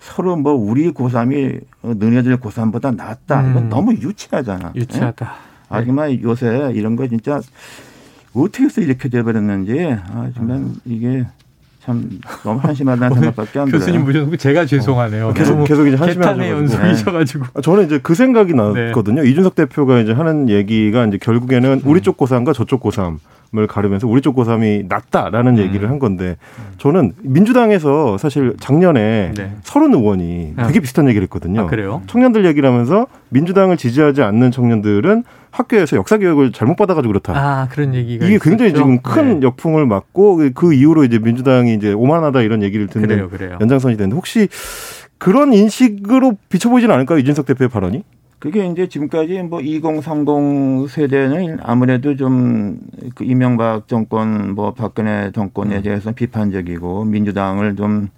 서로 0.00 0.36
뭐 0.36 0.52
우리 0.52 0.90
고3이 0.90 1.60
너네들 1.82 2.38
고3보다 2.38 2.94
낫다. 2.96 3.50
이건 3.50 3.64
음. 3.64 3.68
너무 3.68 3.92
유치하잖아. 3.92 4.72
유치하다. 4.74 5.26
예? 5.26 5.52
하지만 5.68 6.20
요새 6.22 6.72
이런 6.74 6.96
거 6.96 7.06
진짜 7.06 7.40
어떻게 8.34 8.64
해서 8.64 8.80
이렇게 8.80 9.08
돼버렸는지 9.08 9.96
아 10.08 10.30
정말 10.34 10.56
음. 10.58 10.74
이게 10.84 11.24
참 11.84 12.08
너무 12.44 12.60
한심하다는 12.60 13.14
생각밖에 13.18 13.58
안 13.58 13.66
들어요. 13.66 13.80
교수님 13.80 14.04
모셔놓고 14.04 14.36
제가 14.36 14.66
죄송하네요. 14.66 15.32
계속 15.34 15.64
계속 15.64 15.86
이제 15.88 15.96
한심한 15.96 16.38
연습이셔가지고. 16.40 17.44
네. 17.54 17.60
저는 17.60 17.86
이제 17.86 17.98
그 18.00 18.14
생각이 18.14 18.54
났거든요. 18.54 19.22
네. 19.22 19.28
이준석 19.28 19.56
대표가 19.56 19.98
이제 19.98 20.12
하는 20.12 20.48
얘기가 20.48 21.06
이제 21.06 21.18
결국에는 21.18 21.82
우리 21.84 22.00
쪽 22.00 22.16
고3과 22.18 22.54
저쪽 22.54 22.82
고3 22.82 23.18
을 23.54 23.66
가르면서 23.66 24.08
우리 24.08 24.22
쪽 24.22 24.34
고3이 24.36 24.86
낫다라는 24.88 25.58
음. 25.58 25.62
얘기를 25.62 25.90
한 25.90 25.98
건데 25.98 26.38
저는 26.78 27.12
민주당에서 27.20 28.16
사실 28.16 28.54
작년에 28.58 29.32
네. 29.36 29.52
서른 29.62 29.92
의원이 29.92 30.54
아. 30.56 30.66
되게 30.68 30.80
비슷한 30.80 31.06
얘기를 31.06 31.24
했거든요. 31.24 31.60
아, 31.60 31.66
그래요? 31.66 32.00
청년들 32.06 32.46
얘기를 32.46 32.66
하면서 32.66 33.06
민주당을 33.28 33.76
지지하지 33.76 34.22
않는 34.22 34.52
청년들은 34.52 35.24
학교에서 35.52 35.96
역사 35.96 36.18
교육을 36.18 36.50
잘못 36.52 36.76
받아가지고 36.76 37.12
그렇다. 37.12 37.32
아 37.36 37.68
그런 37.68 37.94
얘기가 37.94 38.26
이게 38.26 38.38
굉장히 38.40 38.70
있었죠? 38.70 38.82
지금 38.82 39.00
큰 39.02 39.40
네. 39.40 39.46
역풍을 39.46 39.86
맞고 39.86 40.50
그 40.54 40.74
이후로 40.74 41.04
이제 41.04 41.18
민주당이 41.18 41.74
이제 41.74 41.92
오만하다 41.92 42.40
이런 42.40 42.62
얘기를 42.62 42.86
듣는 42.88 43.06
그래요, 43.06 43.28
그래요. 43.28 43.58
연장선이 43.60 43.96
되는데 43.96 44.16
혹시 44.16 44.48
그런 45.18 45.52
인식으로 45.52 46.36
비춰보지는 46.48 46.92
않을까요 46.94 47.18
이준석 47.18 47.46
대표의 47.46 47.68
발언이? 47.68 48.02
그게 48.40 48.66
이제 48.66 48.88
지금까지 48.88 49.42
뭐 49.42 49.60
2030 49.60 50.90
세대는 50.90 51.58
아무래도 51.62 52.16
좀 52.16 52.78
그 53.14 53.24
이명박 53.24 53.88
정권 53.88 54.54
뭐 54.54 54.72
박근혜 54.72 55.30
정권에 55.32 55.76
음. 55.76 55.82
대해서 55.82 56.12
비판적이고 56.12 57.04
민주당을 57.04 57.76
좀 57.76 58.08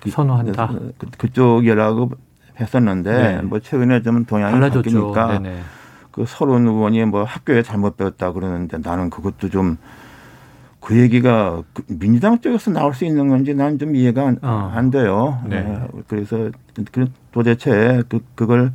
그, 0.00 0.10
선호한다. 0.10 0.72
그, 0.98 1.06
그쪽이라고 1.18 2.10
했었는데 2.60 3.12
네. 3.12 3.42
뭐 3.42 3.60
최근에 3.60 4.02
좀 4.02 4.24
동향이 4.24 4.52
달라졌죠. 4.52 4.82
바뀌니까 5.12 5.38
네네. 5.40 5.56
그 6.14 6.24
서른 6.26 6.66
의원이 6.66 7.04
뭐 7.06 7.24
학교에 7.24 7.62
잘못 7.62 7.96
배웠다 7.96 8.32
그러는데 8.32 8.78
나는 8.78 9.10
그것도 9.10 9.50
좀 9.50 9.76
그 10.84 10.98
얘기가 11.00 11.62
그 11.72 11.82
민주당 11.88 12.38
쪽에서 12.40 12.70
나올 12.70 12.92
수 12.92 13.06
있는 13.06 13.28
건지 13.28 13.54
나는 13.54 13.78
좀 13.78 13.96
이해가 13.96 14.28
안, 14.28 14.38
어. 14.42 14.70
안 14.74 14.90
돼요. 14.90 15.40
네. 15.48 15.62
네. 15.62 15.78
그래서 16.06 16.50
그 16.92 17.06
도대체 17.32 18.02
그 18.10 18.20
그걸 18.34 18.72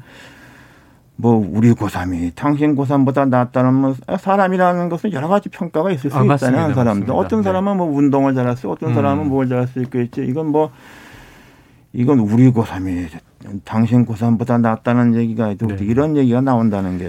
뭐 1.16 1.36
우리 1.36 1.72
고3이 1.72 2.32
당신 2.34 2.76
고3보다 2.76 3.30
낫다는 3.30 3.74
뭐 3.76 3.96
사람이라는 4.18 4.90
것은 4.90 5.14
여러 5.14 5.28
가지 5.28 5.50
평가가 5.50 5.92
있을 5.92 6.10
수 6.10 6.18
아, 6.18 6.24
있잖아요. 6.24 6.64
한 6.64 6.74
사람도 6.74 7.16
어떤 7.16 7.42
네. 7.42 7.44
사람은 7.44 7.78
뭐 7.78 7.86
운동을 7.96 8.34
잘할 8.34 8.58
수, 8.58 8.72
어떤 8.72 8.96
사람은 8.96 9.26
음. 9.26 9.30
뭘 9.30 9.48
잘할 9.48 9.68
수 9.68 9.80
있겠지. 9.80 10.26
이건 10.26 10.48
뭐 10.48 10.72
이건 11.94 12.20
우리 12.20 12.52
고3이 12.52 13.10
당신 13.64 14.06
고3보다 14.06 14.60
낫다는 14.62 15.16
얘기가 15.16 15.56
네. 15.56 15.78
이런 15.82 16.18
얘기가 16.18 16.42
나온다는 16.42 16.98
게 16.98 17.08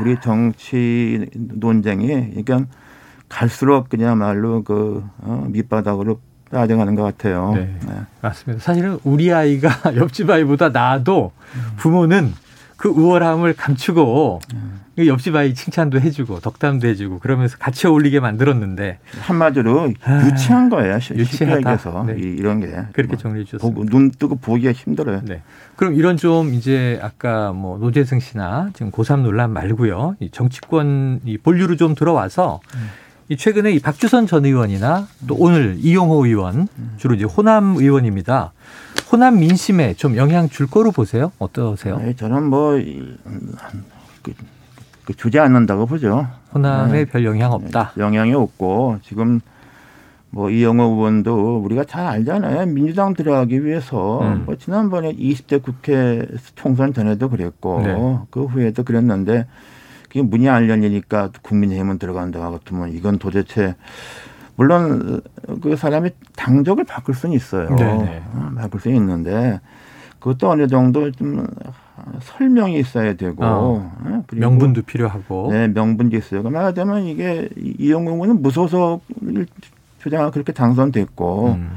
우리 0.00 0.20
정치 0.20 1.26
논쟁이 1.34 2.06
그러니까 2.30 2.66
갈수록 3.28 3.88
그냥말로 3.88 4.62
그 4.62 5.04
어, 5.18 5.46
밑바닥으로 5.48 6.20
빠져가는 6.50 6.94
것 6.96 7.02
같아요. 7.02 7.52
네. 7.54 7.74
네. 7.86 7.92
맞습니다. 8.20 8.62
사실은 8.62 8.98
우리 9.04 9.32
아이가 9.32 9.70
옆집 9.96 10.28
아이보다 10.28 10.70
나아도 10.70 11.32
부모는 11.76 12.34
그 12.80 12.88
우월함을 12.88 13.52
감추고 13.52 14.40
음. 14.54 14.80
옆집 15.06 15.36
아이 15.36 15.52
칭찬도 15.52 16.00
해주고 16.00 16.40
덕담도 16.40 16.88
해주고 16.88 17.18
그러면서 17.18 17.58
같이 17.58 17.86
어울리게 17.86 18.20
만들었는데 18.20 19.00
한마디로 19.20 19.92
아, 20.02 20.26
유치한 20.26 20.70
거예요. 20.70 20.94
유치하다. 20.94 22.04
네. 22.06 22.14
이런 22.18 22.60
게 22.60 22.68
그렇게 22.92 23.08
뭐 23.08 23.16
정리해 23.18 23.44
주셨습니다. 23.44 23.90
눈 23.90 24.10
뜨고 24.10 24.36
보기가 24.36 24.72
힘들어요. 24.72 25.20
네. 25.26 25.42
그럼 25.76 25.94
이런 25.94 26.16
좀 26.16 26.54
이제 26.54 26.98
아까 27.02 27.52
뭐 27.52 27.76
노재승 27.76 28.18
씨나 28.18 28.70
지금 28.72 28.90
고3 28.90 29.24
논란 29.24 29.50
말고요. 29.52 30.16
이 30.20 30.30
정치권 30.30 31.20
이 31.26 31.36
본류로 31.36 31.76
좀 31.76 31.94
들어와서 31.94 32.60
음. 32.74 32.88
이 33.28 33.36
최근에 33.36 33.72
이 33.72 33.78
박주선 33.78 34.26
전 34.26 34.46
의원이나 34.46 35.06
또 35.26 35.36
오늘 35.38 35.76
이용호 35.78 36.24
의원 36.24 36.66
주로 36.96 37.14
이제 37.14 37.24
호남 37.24 37.76
의원입니다. 37.76 38.52
호남 39.10 39.40
민심에 39.40 39.94
좀 39.94 40.16
영향 40.16 40.48
줄 40.48 40.68
거로 40.68 40.92
보세요? 40.92 41.32
어떠세요? 41.38 41.98
네, 41.98 42.14
저는 42.14 42.44
뭐 42.44 42.72
그, 44.22 44.34
그 45.04 45.14
주지 45.14 45.38
않는다고 45.38 45.86
보죠. 45.86 46.28
호남에 46.54 46.92
네. 46.92 47.04
별 47.04 47.24
영향 47.24 47.52
없다. 47.52 47.92
네, 47.96 48.02
영향이 48.02 48.34
없고 48.34 48.98
지금 49.02 49.40
뭐 50.30 50.48
이영호 50.48 50.84
의원도 50.84 51.58
우리가 51.58 51.84
잘 51.84 52.06
알잖아요. 52.06 52.66
민주당 52.66 53.14
들어가기 53.14 53.64
위해서 53.64 54.20
음. 54.22 54.44
뭐 54.46 54.56
지난번에 54.56 55.12
20대 55.12 55.60
국회 55.60 56.24
총선 56.54 56.94
전에도 56.94 57.28
그랬고 57.28 57.80
네. 57.82 58.18
그 58.30 58.44
후에도 58.44 58.84
그랬는데 58.84 59.46
그게 60.04 60.22
문이 60.22 60.48
안 60.48 60.68
열리니까 60.68 61.30
국민의힘은 61.42 61.98
들어간다 61.98 62.48
같으면 62.50 62.92
이건 62.92 63.18
도대체 63.18 63.74
물론 64.60 65.22
그 65.62 65.74
사람이 65.74 66.10
당적을 66.36 66.84
바꿀 66.84 67.14
수는 67.14 67.34
있어요. 67.34 67.74
네네. 67.76 68.04
네. 68.04 68.22
어, 68.34 68.50
바꿀 68.54 68.78
수는 68.82 68.94
있는데 68.98 69.58
그것도 70.18 70.50
어느 70.50 70.66
정도 70.66 71.10
좀 71.12 71.46
설명이 72.20 72.78
있어야 72.78 73.14
되고 73.14 73.42
어, 73.42 73.90
어 74.04 74.24
그리고 74.26 74.46
명분도 74.46 74.82
필요하고 74.82 75.48
네 75.50 75.68
명분도 75.68 76.14
있어요. 76.14 76.42
말하자면 76.42 77.04
이게 77.04 77.48
이용공은 77.56 78.42
무소속 78.42 79.02
표정하고 80.02 80.30
그렇게 80.30 80.52
당선됐고 80.52 81.52
음. 81.52 81.70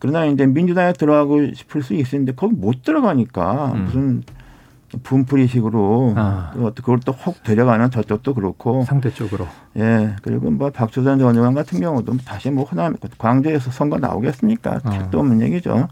그러나 0.00 0.26
이제 0.26 0.44
민주당에 0.44 0.94
들어가고 0.94 1.54
싶을 1.54 1.84
수 1.84 1.94
있었는데 1.94 2.32
거기 2.34 2.52
못 2.52 2.82
들어가니까 2.82 3.74
음. 3.76 3.84
무슨 3.84 4.22
분풀이식으로 5.02 6.14
아. 6.16 6.52
그걸 6.74 7.00
또 7.00 7.12
혹 7.12 7.42
데려가는 7.42 7.90
저쪽도 7.90 8.34
그렇고 8.34 8.84
상대 8.84 9.10
쪽으로 9.10 9.46
예 9.76 10.14
그리고 10.22 10.50
뭐 10.50 10.70
박주선 10.70 11.18
전 11.18 11.36
의원 11.36 11.54
같은 11.54 11.80
경우도 11.80 12.16
다시 12.24 12.50
뭐 12.50 12.64
호남 12.64 12.96
광주에서 13.18 13.70
선거 13.70 13.98
나오겠습니까 13.98 14.80
아. 14.82 14.90
택도 14.90 15.18
없는 15.18 15.40
얘기죠. 15.42 15.88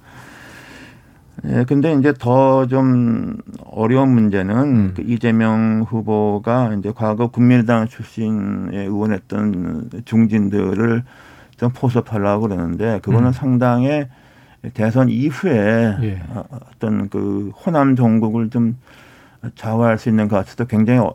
예, 1.44 1.64
근데 1.68 1.92
이제 1.92 2.14
더 2.18 2.66
좀 2.66 3.36
어려운 3.66 4.08
문제는 4.14 4.56
음. 4.56 4.92
그 4.96 5.02
이재명 5.02 5.84
후보가 5.86 6.74
이제 6.78 6.92
과거 6.96 7.28
국민의당 7.28 7.88
출신에 7.88 8.78
의원했던 8.84 9.90
중진들을 10.04 11.02
좀 11.58 11.70
포섭하려고 11.72 12.48
그러는데 12.48 13.00
그거는 13.02 13.28
음. 13.28 13.32
상당히 13.32 14.06
대선 14.74 15.08
이후에 15.08 15.96
예. 16.02 16.22
어, 16.28 16.44
어떤 16.74 17.08
그 17.08 17.50
호남 17.64 17.96
종국을 17.96 18.50
좀 18.50 18.76
좌우할 19.54 19.98
수 19.98 20.08
있는 20.08 20.28
가치도 20.28 20.66
굉장히 20.66 21.00
어, 21.00 21.14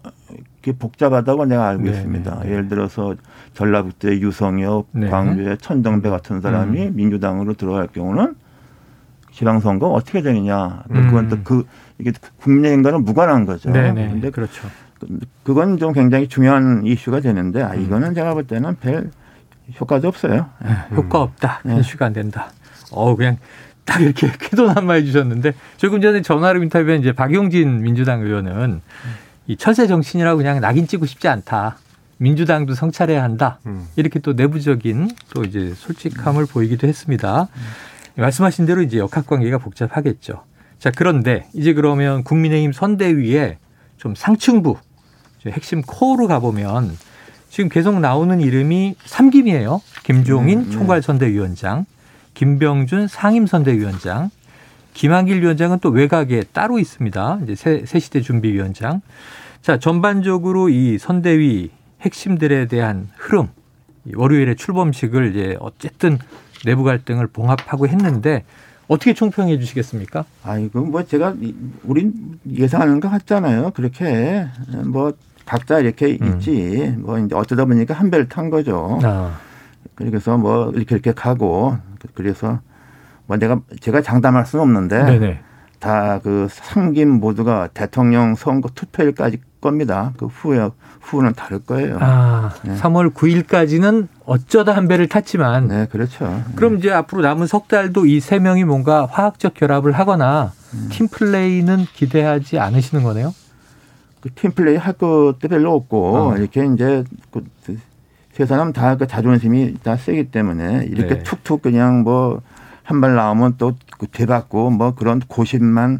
복잡하다고 0.77 1.45
내가 1.45 1.67
알고 1.67 1.83
네, 1.83 1.91
있습니다. 1.91 2.41
네. 2.43 2.51
예를 2.51 2.67
들어서 2.67 3.15
전라북도의 3.53 4.21
유성엽, 4.21 4.87
네. 4.91 5.09
광주의 5.09 5.57
천정배 5.57 6.09
같은 6.09 6.39
사람이 6.39 6.87
음. 6.87 6.95
민주당으로 6.95 7.55
들어갈 7.55 7.87
경우는 7.87 8.35
지방선거 9.33 9.89
어떻게 9.89 10.21
되느냐. 10.21 10.83
음. 10.91 11.07
그건 11.07 11.29
또 11.29 11.37
그 11.43 11.65
이게 12.01 12.11
국민의힘과는 12.41 13.03
무관한 13.03 13.45
거죠. 13.45 13.69
네, 13.69 13.91
네. 13.91 14.09
근데 14.09 14.29
그렇죠. 14.31 14.67
그, 14.99 15.19
그건 15.43 15.77
좀 15.77 15.93
굉장히 15.93 16.27
중요한 16.27 16.85
이슈가 16.85 17.19
되는데 17.19 17.61
아, 17.61 17.75
이거는 17.75 18.13
제가 18.15 18.33
볼 18.33 18.45
때는 18.45 18.75
별 18.77 19.11
효과도 19.79 20.07
없어요. 20.07 20.49
음. 20.63 20.75
효과 20.95 21.21
없다. 21.21 21.61
네. 21.63 21.79
이슈가 21.79 22.07
안 22.07 22.13
된다. 22.13 22.49
어 22.91 23.15
그냥 23.15 23.37
딱 23.85 24.01
이렇게 24.01 24.31
쾌도난마 24.39 24.93
해주셨는데 24.93 25.53
조금 25.77 26.01
전에 26.01 26.21
전화로 26.21 26.61
인터뷰한 26.63 26.99
이제 26.99 27.11
박용진 27.11 27.81
민주당 27.81 28.21
의원은 28.21 28.81
이 29.47 29.57
철새 29.57 29.87
정신이라고 29.87 30.37
그냥 30.37 30.61
낙인 30.61 30.87
찍고 30.87 31.05
싶지 31.05 31.27
않다. 31.27 31.77
민주당도 32.17 32.75
성찰해야 32.75 33.23
한다. 33.23 33.59
음. 33.65 33.87
이렇게 33.95 34.19
또 34.19 34.33
내부적인 34.33 35.09
또 35.33 35.43
이제 35.43 35.73
솔직함을 35.75 36.45
보이기도 36.45 36.87
했습니다. 36.87 37.47
말씀하신 38.15 38.67
대로 38.67 38.83
이제 38.83 38.99
역학 38.99 39.25
관계가 39.25 39.57
복잡하겠죠. 39.57 40.43
자, 40.77 40.91
그런데 40.95 41.47
이제 41.53 41.73
그러면 41.73 42.23
국민의힘 42.23 42.73
선대위에 42.73 43.57
좀 43.97 44.13
상층부 44.15 44.77
핵심 45.47 45.81
코어로 45.81 46.27
가보면 46.27 46.95
지금 47.49 47.69
계속 47.69 47.99
나오는 47.99 48.39
이름이 48.39 48.95
삼김이에요. 49.03 49.81
김종인 50.03 50.59
음, 50.59 50.65
음. 50.65 50.71
총괄선대위원장, 50.71 51.85
김병준 52.33 53.07
상임선대위원장, 53.07 54.29
김한길 54.93 55.41
위원장은 55.41 55.79
또 55.79 55.89
외곽에 55.89 56.43
따로 56.51 56.79
있습니다. 56.79 57.39
이제 57.43 57.55
새, 57.55 57.85
새시대 57.85 58.21
준비위원장. 58.21 59.01
자, 59.61 59.77
전반적으로 59.77 60.69
이 60.69 60.97
선대위 60.97 61.69
핵심들에 62.01 62.67
대한 62.67 63.09
흐름, 63.15 63.49
월요일에 64.15 64.55
출범식을 64.55 65.31
이제 65.31 65.57
어쨌든 65.59 66.17
내부 66.65 66.83
갈등을 66.83 67.27
봉합하고 67.27 67.87
했는데 67.87 68.43
어떻게 68.87 69.13
총평해 69.13 69.57
주시겠습니까? 69.59 70.25
아, 70.43 70.57
이거 70.57 70.81
뭐 70.81 71.03
제가 71.03 71.35
우린 71.83 72.39
예상하는 72.49 72.99
것 72.99 73.09
같잖아요. 73.09 73.71
그렇게 73.71 74.47
뭐 74.85 75.13
각자 75.45 75.79
이렇게 75.79 76.17
음. 76.21 76.33
있지. 76.35 76.93
뭐 76.97 77.17
이제 77.19 77.35
어쩌다 77.35 77.65
보니까 77.65 77.93
한 77.93 78.11
배를 78.11 78.27
탄 78.27 78.49
거죠. 78.49 78.99
아. 79.03 79.39
그래서 79.95 80.37
뭐 80.37 80.71
이렇게 80.71 80.95
이렇게 80.95 81.13
가고 81.13 81.77
그래서 82.13 82.59
뭐 83.27 83.37
내가 83.37 83.59
제가 83.79 84.01
장담할 84.01 84.45
수는 84.45 84.63
없는데 84.63 85.05
다 85.79 86.19
그 86.23 86.47
상김 86.51 87.09
모두가 87.19 87.69
대통령 87.73 88.35
선거 88.35 88.69
투표일까지 88.69 89.39
겁니다. 89.61 90.13
그 90.17 90.25
후에 90.27 90.69
후는 91.01 91.33
다를 91.33 91.59
거예요. 91.59 91.97
아, 91.99 92.51
네. 92.63 92.75
3월 92.77 93.13
9일까지는 93.13 94.07
어쩌다 94.25 94.75
한 94.75 94.87
배를 94.87 95.07
탔지만. 95.07 95.67
네, 95.67 95.87
그렇죠. 95.91 96.43
그럼 96.55 96.77
이제 96.77 96.91
앞으로 96.91 97.21
남은 97.21 97.45
석 97.47 97.67
달도 97.67 98.05
이 98.07 98.19
세 98.19 98.37
명이 98.39 98.63
뭔가 98.63 99.05
화학적 99.07 99.53
결합을 99.55 99.91
하거나 99.91 100.51
음. 100.73 100.89
팀 100.91 101.07
플레이는 101.07 101.85
기대하지 101.93 102.57
않으시는 102.59 103.03
거네요? 103.03 103.33
그 104.21 104.29
팀 104.35 104.51
플레이 104.51 104.77
할 104.77 104.93
것도 104.93 105.39
별로 105.49 105.73
없고 105.75 106.15
어. 106.17 106.37
이렇게 106.37 106.65
이제 106.73 107.03
그, 107.31 107.43
세 108.41 108.47
사람 108.47 108.73
다 108.73 108.95
그 108.95 109.05
자존심이 109.07 109.75
다 109.83 109.95
세기 109.97 110.25
때문에 110.31 110.85
이렇게 110.89 111.15
네. 111.15 111.23
툭툭 111.23 111.61
그냥 111.61 112.01
뭐 112.03 112.41
한 112.83 112.99
발 112.99 113.15
나오면 113.15 113.55
또 113.59 113.75
되받고 114.11 114.71
뭐 114.71 114.95
그런 114.95 115.21
고심만 115.27 115.99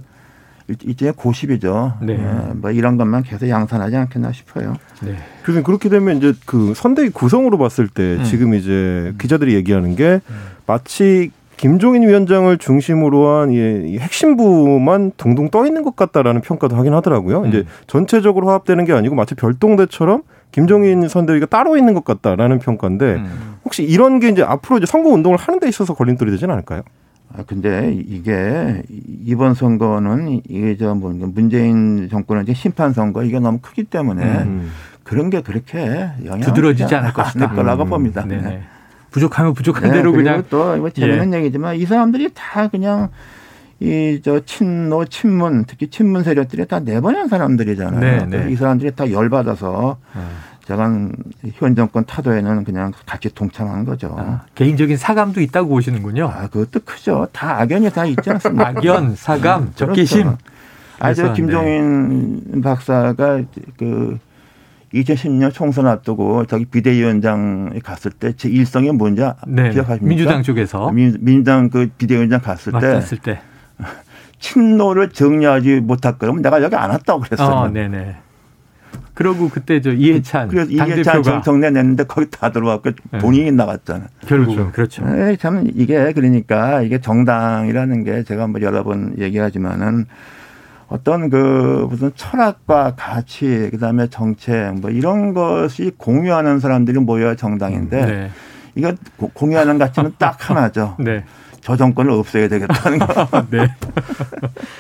일종의 0.83 1.13
고십이죠. 1.15 1.93
네. 2.01 2.17
네. 2.17 2.23
뭐 2.55 2.71
이런 2.71 2.97
것만 2.97 3.23
계속 3.23 3.47
양산하지 3.47 3.95
않겠나 3.95 4.31
싶어요. 4.31 4.75
네. 5.01 5.15
교수님 5.45 5.63
그렇게 5.63 5.89
되면 5.89 6.17
이제 6.17 6.33
그 6.45 6.73
선대위 6.75 7.09
구성으로 7.09 7.57
봤을 7.59 7.87
때 7.87 8.15
음. 8.17 8.23
지금 8.23 8.53
이제 8.55 9.13
기자들이 9.19 9.53
얘기하는 9.55 9.95
게 9.95 10.21
음. 10.29 10.35
마치 10.65 11.31
김종인 11.57 12.01
위원장을 12.07 12.57
중심으로 12.57 13.27
한 13.27 13.51
이 13.51 13.97
핵심부만 13.99 15.11
둥둥 15.17 15.49
떠 15.49 15.65
있는 15.67 15.83
것 15.83 15.95
같다라는 15.95 16.41
평가도 16.41 16.75
하긴 16.75 16.93
하더라고요. 16.95 17.41
음. 17.43 17.47
이제 17.49 17.65
전체적으로 17.87 18.47
화합되는 18.47 18.83
게 18.85 18.93
아니고 18.93 19.13
마치 19.15 19.35
별동대처럼 19.35 20.23
김종인 20.51 21.07
선대위가 21.07 21.45
따로 21.45 21.77
있는 21.77 21.93
것 21.93 22.03
같다라는 22.03 22.59
평가인데 22.59 23.05
음. 23.15 23.55
혹시 23.63 23.83
이런 23.83 24.19
게 24.19 24.29
이제 24.29 24.43
앞으로 24.43 24.77
이제 24.77 24.85
선거 24.85 25.09
운동을 25.09 25.37
하는 25.37 25.59
데 25.59 25.67
있어서 25.67 25.93
걸림돌이 25.93 26.31
되지는 26.31 26.53
않을까요? 26.53 26.81
아, 27.33 27.43
근데 27.47 27.93
이게 27.93 28.83
이번 28.89 29.53
선거는 29.53 30.41
이게 30.49 30.75
저뭐 30.75 31.13
문재인 31.33 32.09
정권의 32.09 32.43
이제 32.43 32.53
심판 32.53 32.91
선거 32.91 33.23
이게 33.23 33.39
너무 33.39 33.59
크기 33.61 33.83
때문에 33.83 34.23
음. 34.23 34.71
그런 35.03 35.29
게 35.29 35.41
그렇게 35.41 36.09
영향 36.25 36.41
두드러지지 36.41 36.93
않을 36.93 37.13
것이다. 37.13 37.51
거라고 37.51 37.83
음. 37.83 37.89
봅니다. 37.89 38.25
네네. 38.25 38.41
네. 38.41 38.63
부족하면 39.11 39.53
부족한 39.53 39.91
네, 39.91 39.97
대로 39.97 40.11
그냥 40.11 40.43
또뭐 40.49 40.89
재밌는 40.89 41.33
예. 41.33 41.37
얘기지만 41.39 41.75
이 41.75 41.85
사람들이 41.85 42.29
다 42.33 42.67
그냥 42.69 43.09
이 43.81 44.21
저 44.23 44.39
친노 44.45 45.05
친문 45.05 45.65
특히 45.65 45.87
친문 45.89 46.23
세력들이 46.23 46.67
다 46.67 46.79
내보낸 46.79 47.27
사람들이잖아요. 47.27 48.25
네, 48.27 48.37
네. 48.45 48.51
이 48.51 48.55
사람들이 48.55 48.91
다 48.95 49.09
열받아서 49.11 49.97
음. 50.15 50.27
제가 50.65 50.87
현 51.55 51.75
정권 51.75 52.05
타도에는 52.05 52.63
그냥 52.63 52.91
같이 53.07 53.33
동참하는 53.33 53.83
거죠. 53.85 54.15
아, 54.19 54.43
개인적인 54.53 54.95
사감도 54.97 55.41
있다고 55.41 55.69
보시는군요. 55.69 56.27
아, 56.27 56.47
그것도 56.47 56.81
크죠. 56.85 57.27
다 57.31 57.59
악연이 57.59 57.89
다 57.89 58.05
있지 58.05 58.29
않습니까? 58.29 58.67
악연, 58.77 59.15
사감, 59.15 59.63
음, 59.63 59.71
적개심. 59.75 60.21
그렇죠. 60.23 60.37
아, 60.99 61.13
저 61.15 61.33
김종인 61.33 62.41
네. 62.45 62.61
박사가 62.61 63.41
그 63.77 64.19
2010년 64.93 65.51
총선 65.51 65.87
앞두고 65.87 66.45
저기 66.45 66.65
비대위원장에 66.65 67.79
갔을 67.83 68.11
때 68.11 68.33
제 68.33 68.47
일성이 68.49 68.91
뭔지 68.91 69.23
네. 69.47 69.71
기억하십니까? 69.71 70.07
민주당 70.07 70.43
쪽에서 70.43 70.91
민, 70.91 71.17
민주당 71.21 71.69
그 71.69 71.89
비대위원장 71.97 72.41
갔을 72.41 72.73
때, 72.73 72.79
갔을 72.79 73.17
때 73.17 73.41
친노를 74.39 75.09
정리하지 75.09 75.81
못할 75.81 76.17
거면 76.17 76.41
내가 76.41 76.61
여기 76.63 76.75
안 76.75 76.89
왔다고 76.89 77.21
그랬어요. 77.21 77.47
어, 77.47 77.67
네네. 77.67 78.15
그러고 79.13 79.49
그때 79.49 79.81
저 79.81 79.91
이해찬 79.91 80.47
그래서 80.47 80.71
이해찬 80.71 81.21
정청래 81.21 81.69
냈는데 81.69 82.05
거기 82.05 82.29
다 82.29 82.51
들어왔고 82.51 82.91
네. 83.11 83.19
본인이 83.19 83.51
나갔잖아요. 83.51 84.07
결국 84.25 84.55
그렇죠. 84.55 84.71
그렇죠. 84.71 85.05
네, 85.05 85.35
참 85.35 85.67
이게 85.75 86.11
그러니까 86.13 86.81
이게 86.81 86.99
정당이라는 86.99 88.03
게 88.03 88.23
제가 88.23 88.47
뭐 88.47 88.61
여러 88.61 88.83
번 88.83 89.13
얘기하지만은 89.19 90.05
어떤 90.87 91.29
그 91.29 91.87
무슨 91.89 92.11
철학과 92.15 92.95
가치 92.95 93.69
그다음에 93.71 94.07
정책 94.07 94.73
뭐 94.75 94.89
이런 94.89 95.33
것이 95.33 95.91
공유하는 95.97 96.59
사람들이 96.59 96.99
모여야 96.99 97.35
정당인데 97.35 98.05
네. 98.05 98.31
이거 98.75 98.93
공유하는 99.33 99.77
가치는 99.77 100.13
딱 100.17 100.37
하나죠. 100.49 100.95
네. 100.99 101.23
저 101.61 101.77
정권을 101.77 102.11
없애야 102.11 102.47
되겠다는 102.47 102.99
거. 102.99 103.27
네. 103.51 103.67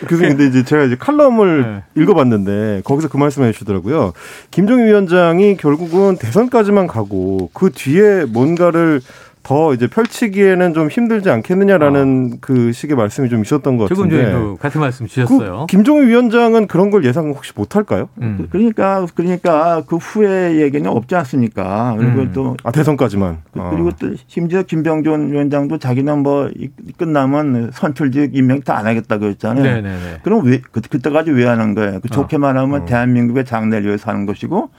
그래서 0.05 0.27
근데 0.27 0.45
이제 0.47 0.63
제가 0.63 0.83
이제 0.83 0.95
칼럼을 0.95 1.83
네. 1.95 2.01
읽어봤는데 2.01 2.81
거기서 2.83 3.07
그 3.07 3.17
말씀해 3.17 3.51
주시더라고요. 3.51 4.13
김종인 4.49 4.85
위원장이 4.85 5.57
결국은 5.57 6.17
대선까지만 6.17 6.87
가고 6.87 7.49
그 7.53 7.71
뒤에 7.71 8.25
뭔가를 8.25 9.01
더 9.43 9.73
이제 9.73 9.87
펼치기에는 9.87 10.73
좀 10.73 10.87
힘들지 10.89 11.29
않겠느냐라는 11.29 12.31
아. 12.33 12.37
그 12.41 12.71
식의 12.71 12.95
말씀이 12.95 13.29
좀 13.29 13.41
있었던 13.41 13.77
것 13.77 13.89
같은데. 13.89 14.21
조금 14.23 14.31
전에 14.31 14.55
같은 14.59 14.81
말씀 14.81 15.07
주셨어요. 15.07 15.61
그 15.61 15.65
김종인 15.67 16.07
위원장은 16.09 16.67
그런 16.67 16.91
걸 16.91 17.03
예상 17.05 17.29
혹시 17.29 17.51
못 17.55 17.75
할까요? 17.75 18.09
음. 18.21 18.47
그러니까 18.51 19.05
그러니까 19.15 19.83
그 19.87 19.95
후에 19.97 20.61
얘기는 20.61 20.87
없지 20.89 21.15
않습니까? 21.15 21.95
그리고 21.97 22.21
음. 22.21 22.31
또 22.33 22.57
아, 22.63 22.71
대선까지만. 22.71 23.39
그, 23.51 23.59
그리고 23.71 23.89
아. 23.89 23.91
또 23.99 24.13
심지어 24.27 24.61
김병준 24.63 25.31
위원장도 25.31 25.77
자기는 25.79 26.19
뭐 26.19 26.49
끝나면 26.97 27.71
선출직 27.73 28.35
임명 28.35 28.61
다 28.61 28.81
안 28.81 28.87
하겠다 28.87 29.17
그랬잖아요. 29.19 29.63
네네네. 29.63 30.19
그럼 30.23 30.45
왜 30.45 30.59
그, 30.71 30.81
그때까지 30.81 31.29
왜 31.31 31.45
하는 31.45 31.75
거예요? 31.75 31.99
그 32.01 32.07
좋게 32.09 32.37
아. 32.37 32.39
말하면 32.39 32.81
어. 32.81 32.85
대한민국의 32.85 33.45
장래를 33.45 33.85
위해서 33.87 34.09
하는 34.09 34.25
것이고 34.25 34.69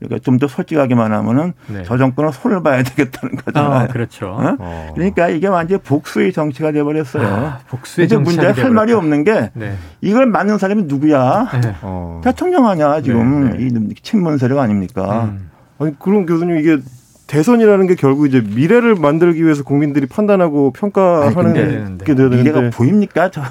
그러니까 0.00 0.18
좀 0.24 0.38
더 0.40 0.48
솔직하게만 0.48 1.12
하면은 1.12 1.52
네. 1.66 1.82
저 1.84 1.98
정권은 1.98 2.32
손을 2.32 2.62
봐야 2.62 2.82
되겠다는 2.82 3.36
거잖아요. 3.36 3.72
아, 3.72 3.86
그렇죠. 3.88 4.28
어? 4.28 4.56
어. 4.58 4.92
그러니까 4.94 5.28
이게 5.28 5.46
완전 5.46 5.78
복수의 5.84 6.32
정치가 6.32 6.72
돼버렸어요. 6.72 7.26
아, 7.26 7.58
복수의 7.68 8.08
정치가 8.08 8.42
문제 8.44 8.62
할 8.62 8.70
말이 8.70 8.94
없는 8.94 9.24
게 9.24 9.50
네. 9.52 9.74
이걸 10.00 10.24
맞는 10.26 10.56
사람이 10.56 10.84
누구야? 10.84 11.50
네. 11.62 11.74
어. 11.82 12.22
대통령 12.24 12.66
아니야 12.66 13.02
지금 13.02 13.50
네, 13.50 13.58
네. 13.58 13.66
이 13.90 13.94
친문 14.02 14.38
세력 14.38 14.58
아닙니까? 14.60 15.24
음. 15.24 15.50
아니 15.78 15.98
그럼 15.98 16.24
교수님 16.24 16.56
이게 16.56 16.78
대선이라는 17.26 17.86
게 17.86 17.94
결국 17.94 18.26
이제 18.26 18.40
미래를 18.40 18.96
만들기 18.96 19.44
위해서 19.44 19.62
국민들이 19.62 20.06
판단하고 20.06 20.72
평가하는 20.72 21.52
게 21.52 21.64
돼야 22.14 22.28
되는데 22.28 22.36
미래가 22.38 22.70
보입니까? 22.70 23.30
저, 23.30 23.42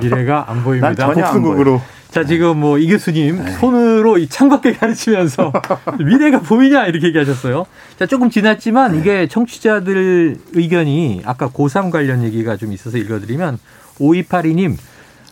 미래가 0.00 0.46
안 0.50 0.62
보입니다. 0.64 0.94
전혀 0.94 1.24
복수국으로. 1.24 1.80
자 2.14 2.22
지금 2.22 2.60
뭐 2.60 2.78
이 2.78 2.86
교수님 2.86 3.44
네. 3.44 3.50
손으로 3.54 4.18
이 4.18 4.28
창밖에 4.28 4.74
가르치면서 4.74 5.52
미래가 5.98 6.38
보이냐 6.42 6.86
이렇게 6.86 7.08
얘기하셨어요. 7.08 7.66
자 7.98 8.06
조금 8.06 8.30
지났지만 8.30 8.92
네. 8.92 8.98
이게 9.00 9.26
청취자들 9.26 10.36
의견이 10.52 11.22
아까 11.24 11.48
고3 11.48 11.90
관련 11.90 12.22
얘기가 12.22 12.56
좀 12.56 12.72
있어서 12.72 12.98
읽어드리면 12.98 13.58
5282님 13.98 14.76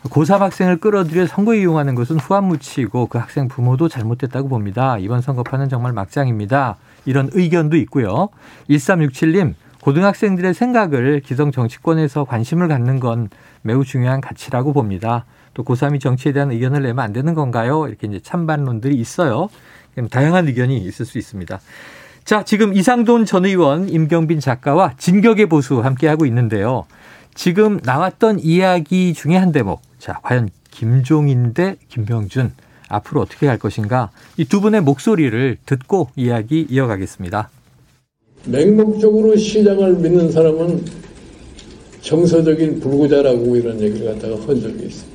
고3 0.08 0.38
학생을 0.38 0.78
끌어들여 0.78 1.28
선거에 1.28 1.60
이용하는 1.60 1.94
것은 1.94 2.18
후한무치고 2.18 3.06
그 3.06 3.18
학생 3.18 3.46
부모도 3.46 3.88
잘못됐다고 3.88 4.48
봅니다. 4.48 4.98
이번 4.98 5.20
선거판은 5.20 5.68
정말 5.68 5.92
막장입니다. 5.92 6.78
이런 7.04 7.30
의견도 7.32 7.76
있고요. 7.76 8.28
1367님, 8.68 9.54
고등학생들의 9.82 10.52
생각을 10.54 11.20
기성 11.20 11.52
정치권에서 11.52 12.24
관심을 12.24 12.66
갖는 12.66 12.98
건 12.98 13.28
매우 13.62 13.84
중요한 13.84 14.20
가치라고 14.20 14.72
봅니다. 14.72 15.24
또 15.54 15.64
고3이 15.64 16.00
정치에 16.00 16.32
대한 16.32 16.50
의견을 16.50 16.82
내면 16.82 17.04
안 17.04 17.12
되는 17.12 17.34
건가요? 17.34 17.86
이렇게 17.88 18.06
이제 18.06 18.20
찬반론들이 18.22 18.94
있어요. 18.96 19.48
다양한 20.10 20.48
의견이 20.48 20.78
있을 20.78 21.04
수 21.04 21.18
있습니다. 21.18 21.60
자, 22.24 22.44
지금 22.44 22.72
이상돈 22.74 23.24
전 23.26 23.44
의원, 23.44 23.88
임경빈 23.88 24.40
작가와 24.40 24.94
진격의 24.96 25.46
보수 25.46 25.80
함께하고 25.80 26.24
있는데요. 26.26 26.84
지금 27.34 27.80
나왔던 27.82 28.38
이야기 28.40 29.12
중에 29.14 29.36
한 29.36 29.52
대목. 29.52 29.82
자, 29.98 30.20
과연 30.22 30.48
김종인 30.70 31.52
대 31.54 31.76
김병준. 31.88 32.52
앞으로 32.88 33.22
어떻게 33.22 33.46
갈 33.46 33.58
것인가 33.58 34.10
이 34.36 34.44
두 34.44 34.60
분의 34.60 34.82
목소리를 34.82 35.56
듣고 35.64 36.10
이야기 36.14 36.66
이어가겠습니다. 36.68 37.48
맹목적으로 38.46 39.34
시장을 39.36 39.94
믿는 39.94 40.30
사람은 40.30 40.84
정서적인 42.02 42.80
불구자라고 42.80 43.56
이런 43.56 43.80
얘기를 43.80 44.12
갖다가 44.12 44.34
한 44.46 44.60
적이 44.60 44.84
있습니다. 44.86 45.11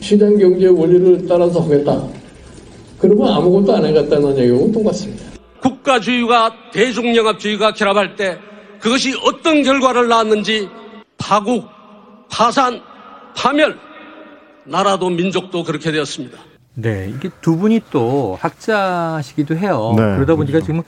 시장 0.00 0.36
경제 0.38 0.66
원리를 0.66 1.26
따라서 1.28 1.60
하겠다. 1.60 2.02
그러면 2.98 3.28
아무것도 3.34 3.76
안 3.76 3.84
해갔다는 3.84 4.36
얘기하고 4.38 4.72
똑같습니다. 4.72 5.24
국가주의와 5.60 6.52
대중영합주의가 6.72 7.72
결합할 7.72 8.16
때 8.16 8.38
그것이 8.80 9.14
어떤 9.24 9.62
결과를 9.62 10.08
낳았는지 10.08 10.68
파국, 11.18 11.66
파산, 12.30 12.80
파멸, 13.36 13.78
나라도 14.64 15.10
민족도 15.10 15.64
그렇게 15.64 15.92
되었습니다. 15.92 16.38
네, 16.74 17.10
이게 17.14 17.30
두 17.40 17.56
분이 17.56 17.80
또 17.90 18.36
학자시기도 18.40 19.56
해요. 19.56 19.94
네, 19.96 20.02
그러다 20.02 20.34
보니까 20.34 20.60
그렇죠. 20.60 20.66
지금 20.66 20.82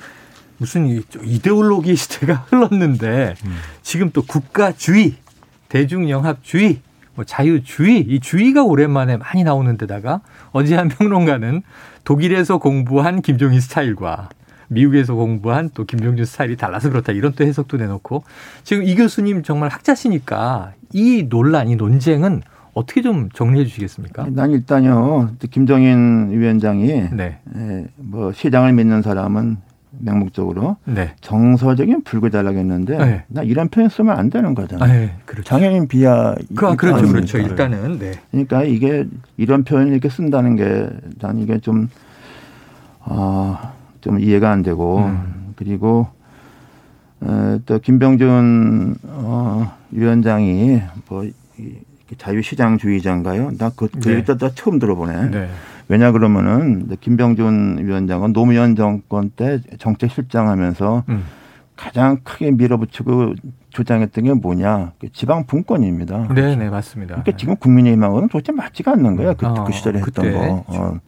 무슨 0.58 1.02
이데올로기 1.24 1.96
시대가 1.96 2.46
흘렀는데 2.48 3.34
음. 3.44 3.56
지금 3.82 4.10
또 4.12 4.22
국가주의, 4.22 5.14
대중영합주의, 5.68 6.80
뭐 7.18 7.24
자유주의, 7.24 7.98
이 8.02 8.20
주의가 8.20 8.62
오랜만에 8.62 9.16
많이 9.16 9.42
나오는 9.42 9.76
데다가 9.76 10.20
어제 10.52 10.76
한 10.76 10.88
평론가는 10.88 11.62
독일에서 12.04 12.58
공부한 12.58 13.22
김종인 13.22 13.60
스타일과 13.60 14.28
미국에서 14.68 15.14
공부한 15.14 15.68
또 15.74 15.82
김종준 15.82 16.24
스타일이 16.24 16.56
달라서 16.56 16.90
그렇다 16.90 17.10
이런 17.12 17.32
또 17.32 17.42
해석도 17.42 17.76
내놓고 17.76 18.22
지금 18.62 18.84
이 18.84 18.94
교수님 18.94 19.42
정말 19.42 19.68
학자시니까 19.68 20.74
이 20.92 21.26
논란, 21.28 21.68
이 21.68 21.74
논쟁은 21.74 22.42
어떻게 22.72 23.02
좀 23.02 23.30
정리해 23.30 23.64
주시겠습니까? 23.64 24.28
난 24.30 24.52
일단요, 24.52 25.32
김정인 25.50 26.30
위원장이 26.30 27.08
네. 27.10 27.40
예, 27.56 27.86
뭐 27.96 28.32
시장을 28.32 28.72
믿는 28.74 29.02
사람은 29.02 29.56
맹목적으로 30.00 30.76
네. 30.84 31.12
정서적인 31.20 32.02
했는데 32.56 32.96
네. 32.98 33.24
나 33.28 33.42
이런 33.42 33.68
표현 33.68 33.88
쓰면 33.88 34.16
안 34.16 34.30
되는 34.30 34.54
거잖아. 34.54 34.86
네, 34.86 35.14
그렇죠. 35.26 35.44
장애인 35.44 35.88
비하. 35.88 36.34
그, 36.56 36.66
아, 36.66 36.74
그렇죠, 36.76 37.06
그렇죠. 37.08 37.38
일단은 37.38 37.98
네. 37.98 38.12
그러니까 38.30 38.64
이게 38.64 39.06
이런 39.36 39.64
표현을 39.64 39.92
이렇게 39.92 40.08
쓴다는 40.08 40.56
게 40.56 40.88
난 41.20 41.38
이게 41.38 41.58
좀 41.58 41.88
어, 43.00 43.58
좀 44.00 44.20
이해가 44.20 44.50
안 44.50 44.62
되고 44.62 44.98
음. 44.98 45.52
그리고 45.56 46.06
어, 47.20 47.58
또 47.66 47.78
김병준 47.78 48.96
어, 49.04 49.72
위원장이 49.90 50.80
뭐 51.08 51.24
자유시장주의자인가요? 52.16 53.52
나그 53.58 53.88
그 53.88 54.08
네. 54.08 54.24
다 54.24 54.50
처음 54.54 54.78
들어보네. 54.78 55.30
네. 55.88 55.94
왜냐 55.94 56.12
그러면은 56.12 56.88
김병준 57.00 57.78
위원장은 57.86 58.32
노무현 58.32 58.76
정권 58.76 59.30
때 59.30 59.60
정책 59.78 60.10
실장하면서 60.12 61.04
음. 61.08 61.24
가장 61.76 62.18
크게 62.24 62.50
밀어붙이고 62.50 63.34
주장했던 63.70 64.24
게 64.24 64.34
뭐냐? 64.34 64.92
그 64.98 65.12
지방 65.12 65.46
분권입니다. 65.46 66.28
네, 66.34 66.56
네, 66.56 66.68
맞습니다. 66.68 67.14
그러니까 67.14 67.36
지금 67.36 67.56
국민의힘하고는 67.56 68.28
도대체 68.28 68.52
맞지가 68.52 68.92
않는 68.92 69.16
거야. 69.16 69.34
그, 69.34 69.46
어, 69.46 69.64
그 69.64 69.72
시절에 69.72 69.98
했던 70.00 70.24
그때. 70.24 70.32
거. 70.32 70.64
어. 70.66 70.98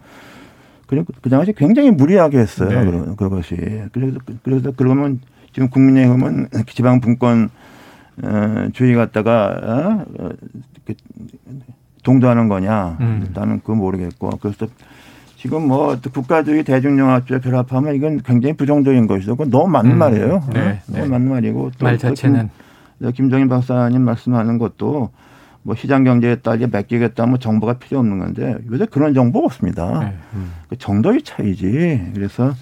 그리고 0.86 1.06
그 1.20 1.28
당시 1.28 1.52
굉장히 1.52 1.90
무리하게 1.90 2.38
했어요. 2.38 2.68
네. 2.84 3.14
그것이. 3.16 3.56
그래서 3.92 4.18
그래서 4.42 4.72
그러면 4.76 5.20
지금 5.52 5.68
국민의힘은 5.68 6.48
지방 6.66 7.00
분권 7.00 7.50
어, 8.22 8.68
주의 8.72 8.94
갖다가 8.94 10.04
어, 10.18 10.30
동조하는 12.02 12.48
거냐 12.48 12.96
음. 13.00 13.30
나는 13.34 13.60
그거 13.60 13.74
모르겠고 13.74 14.30
그래서 14.40 14.66
지금 15.36 15.68
뭐 15.68 15.96
국가주의 16.12 16.64
대중영화주의 16.64 17.40
결합하면 17.40 17.94
이건 17.94 18.20
굉장히 18.22 18.54
부정적인 18.56 19.06
것이죠. 19.06 19.36
그건 19.36 19.50
너무 19.50 19.68
맞는 19.68 19.92
음. 19.92 19.98
말이에요. 19.98 20.42
네, 20.52 20.80
너무 20.86 21.02
네. 21.04 21.08
맞는 21.08 21.28
말이고 21.30 21.70
또 21.78 21.86
말 21.86 21.96
자체는 21.98 22.50
김, 23.00 23.12
김정인 23.12 23.48
박사님 23.48 24.02
말씀하는 24.02 24.58
것도 24.58 25.10
뭐 25.62 25.74
시장 25.74 26.04
경제에 26.04 26.36
따라 26.36 26.66
맡기겠다 26.70 27.26
뭐 27.26 27.38
정보가 27.38 27.74
필요 27.74 28.00
없는 28.00 28.18
건데 28.18 28.56
요새 28.70 28.86
그런 28.86 29.14
정보 29.14 29.40
없습니다. 29.44 30.00
네. 30.00 30.14
음. 30.34 30.52
그 30.68 30.76
정도의 30.76 31.22
차이지. 31.22 32.10
그래서 32.14 32.52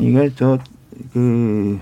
이게 0.00 0.30
저그 0.34 1.78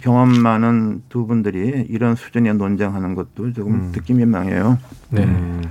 경험 0.00 0.30
많은 0.30 1.02
두 1.08 1.26
분들이 1.26 1.86
이런 1.88 2.14
수준의 2.14 2.54
논쟁하는 2.54 3.14
것도 3.14 3.52
조금 3.52 3.74
음. 3.74 3.92
듣기 3.92 4.14
민망해요. 4.14 4.78
네. 5.10 5.24
음. 5.24 5.62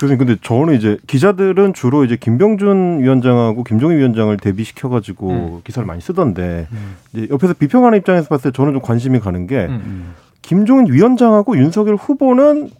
그래서 0.00 0.16
근데 0.16 0.34
저는 0.40 0.76
이제 0.76 0.96
기자들은 1.06 1.74
주로 1.74 2.04
이제 2.04 2.16
김병준 2.16 3.00
위원장하고 3.00 3.64
김종인 3.64 3.98
위원장을 3.98 4.34
대비시켜 4.38 4.88
가지고 4.88 5.30
음. 5.30 5.60
기사를 5.62 5.86
많이 5.86 6.00
쓰던데 6.00 6.68
음. 6.72 6.96
이제 7.12 7.28
옆에서 7.30 7.52
비평하는 7.52 7.98
입장에서 7.98 8.28
봤을 8.28 8.50
때 8.50 8.56
저는 8.56 8.72
좀 8.72 8.80
관심이 8.80 9.20
가는 9.20 9.46
게 9.46 9.66
음, 9.66 9.82
음. 9.84 10.14
김종인 10.40 10.90
위원장하고 10.90 11.54
윤석열 11.58 11.96
후보는 11.96 12.70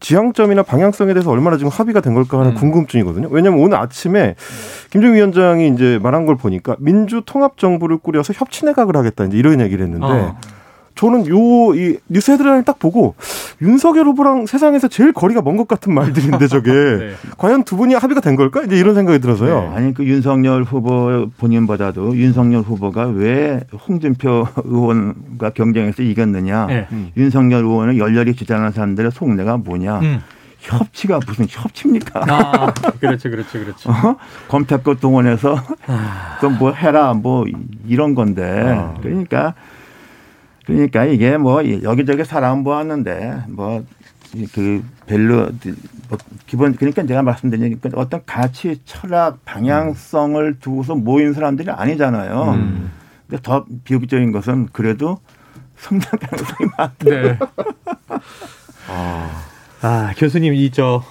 지향점이나 0.00 0.62
방향성에 0.62 1.14
대해서 1.14 1.30
얼마나 1.30 1.56
지금 1.56 1.70
합의가 1.70 2.00
된 2.00 2.14
걸까 2.14 2.38
하는 2.38 2.52
음. 2.52 2.54
궁금증이거든요. 2.56 3.28
왜냐하면 3.30 3.62
오늘 3.62 3.78
아침에 3.78 4.34
김정일 4.90 5.16
위원장이 5.16 5.68
이제 5.68 5.98
말한 6.02 6.26
걸 6.26 6.36
보니까 6.36 6.76
민주통합정부를 6.78 7.98
꾸려서 7.98 8.32
협치내각을 8.34 8.96
하겠다 8.96 9.24
이제 9.24 9.36
이런 9.38 9.60
얘기를 9.60 9.84
했는데 9.84 10.06
어. 10.06 10.36
저는 10.94 11.26
요 11.28 11.74
이 11.74 11.96
뉴스 12.08 12.30
헤드라인을 12.30 12.64
딱 12.64 12.78
보고 12.78 13.14
윤석열 13.60 14.06
후보랑 14.06 14.46
세상에서 14.46 14.86
제일 14.88 15.12
거리가 15.12 15.42
먼 15.42 15.56
것 15.56 15.66
같은 15.66 15.92
말들인데 15.94 16.46
저게 16.46 16.70
네. 16.72 17.12
과연 17.38 17.64
두 17.64 17.76
분이 17.76 17.94
합의가 17.94 18.20
된 18.20 18.36
걸까? 18.36 18.62
이제 18.62 18.76
이런 18.76 18.94
생각이 18.94 19.18
들어서요. 19.18 19.60
네. 19.60 19.76
아니 19.76 19.94
그 19.94 20.04
윤석열 20.04 20.62
후보 20.62 21.28
본인보다도 21.38 22.16
윤석열 22.16 22.62
후보가 22.62 23.06
왜 23.08 23.60
홍준표 23.88 24.46
의원과 24.64 25.50
경쟁에서 25.50 26.02
이겼느냐? 26.02 26.66
네. 26.66 26.86
음. 26.92 27.10
윤석열 27.16 27.64
의원을 27.64 27.98
열렬히 27.98 28.34
지지하는 28.34 28.70
사람들의 28.72 29.10
속내가 29.10 29.56
뭐냐? 29.58 29.98
음. 30.00 30.20
협치가 30.60 31.20
무슨 31.26 31.46
협치입니까? 31.48 32.24
아, 32.28 32.72
그렇죠, 32.98 33.28
그렇죠, 33.30 33.58
그렇죠. 33.58 33.90
어? 33.92 34.16
검찰권 34.48 34.96
동원해서 34.98 35.56
아. 35.86 36.38
또뭐 36.40 36.72
해라 36.72 37.12
뭐 37.14 37.44
이런 37.86 38.14
건데 38.14 38.74
아. 38.74 38.94
그러니까 39.02 39.54
그러니까 40.64 41.04
이게 41.04 41.36
뭐 41.36 41.62
여기저기 41.82 42.24
사람 42.24 42.64
보았는데 42.64 43.44
뭐그 43.48 44.84
별로 45.06 45.50
뭐 46.08 46.18
기본 46.46 46.74
그러니까 46.74 47.04
제가 47.06 47.22
말씀드리니까 47.22 47.90
어떤 47.94 48.22
가치, 48.24 48.80
철학, 48.84 49.44
방향성을 49.44 50.58
두고서 50.60 50.94
모인 50.94 51.32
사람들이 51.32 51.70
아니잖아요. 51.70 52.52
음. 52.52 52.90
근데 53.28 53.42
더 53.42 53.64
비극적인 53.84 54.32
것은 54.32 54.68
그래도 54.72 55.18
성장 55.76 56.18
가능성이 56.18 56.70
많다. 56.76 57.04
네. 57.04 57.38
아. 58.88 59.44
아, 59.82 60.14
교수님 60.16 60.54
이저 60.54 61.02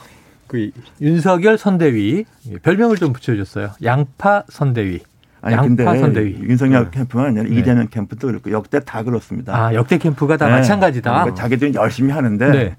그 0.48 0.72
윤석열 1.00 1.58
선대위 1.60 2.26
별명을 2.64 2.98
좀 2.98 3.14
붙여줬어요. 3.14 3.72
양파 3.84 4.44
선대위. 4.50 5.02
아니 5.44 5.58
근데 5.58 5.84
선대위. 5.84 6.38
윤석열 6.44 6.86
네. 6.86 6.92
캠프가 6.92 7.26
아니라 7.26 7.44
네. 7.44 7.50
이재명 7.50 7.88
캠프도 7.90 8.28
그렇고 8.28 8.50
역대 8.52 8.80
다 8.80 9.04
그렇습니다. 9.04 9.54
아 9.56 9.74
역대 9.74 9.98
캠프가 9.98 10.38
다 10.38 10.46
네. 10.48 10.54
마찬가지다. 10.54 11.12
그러니까 11.12 11.36
자기들은 11.36 11.76
열심히 11.76 12.12
하는데 12.14 12.50
네. 12.50 12.76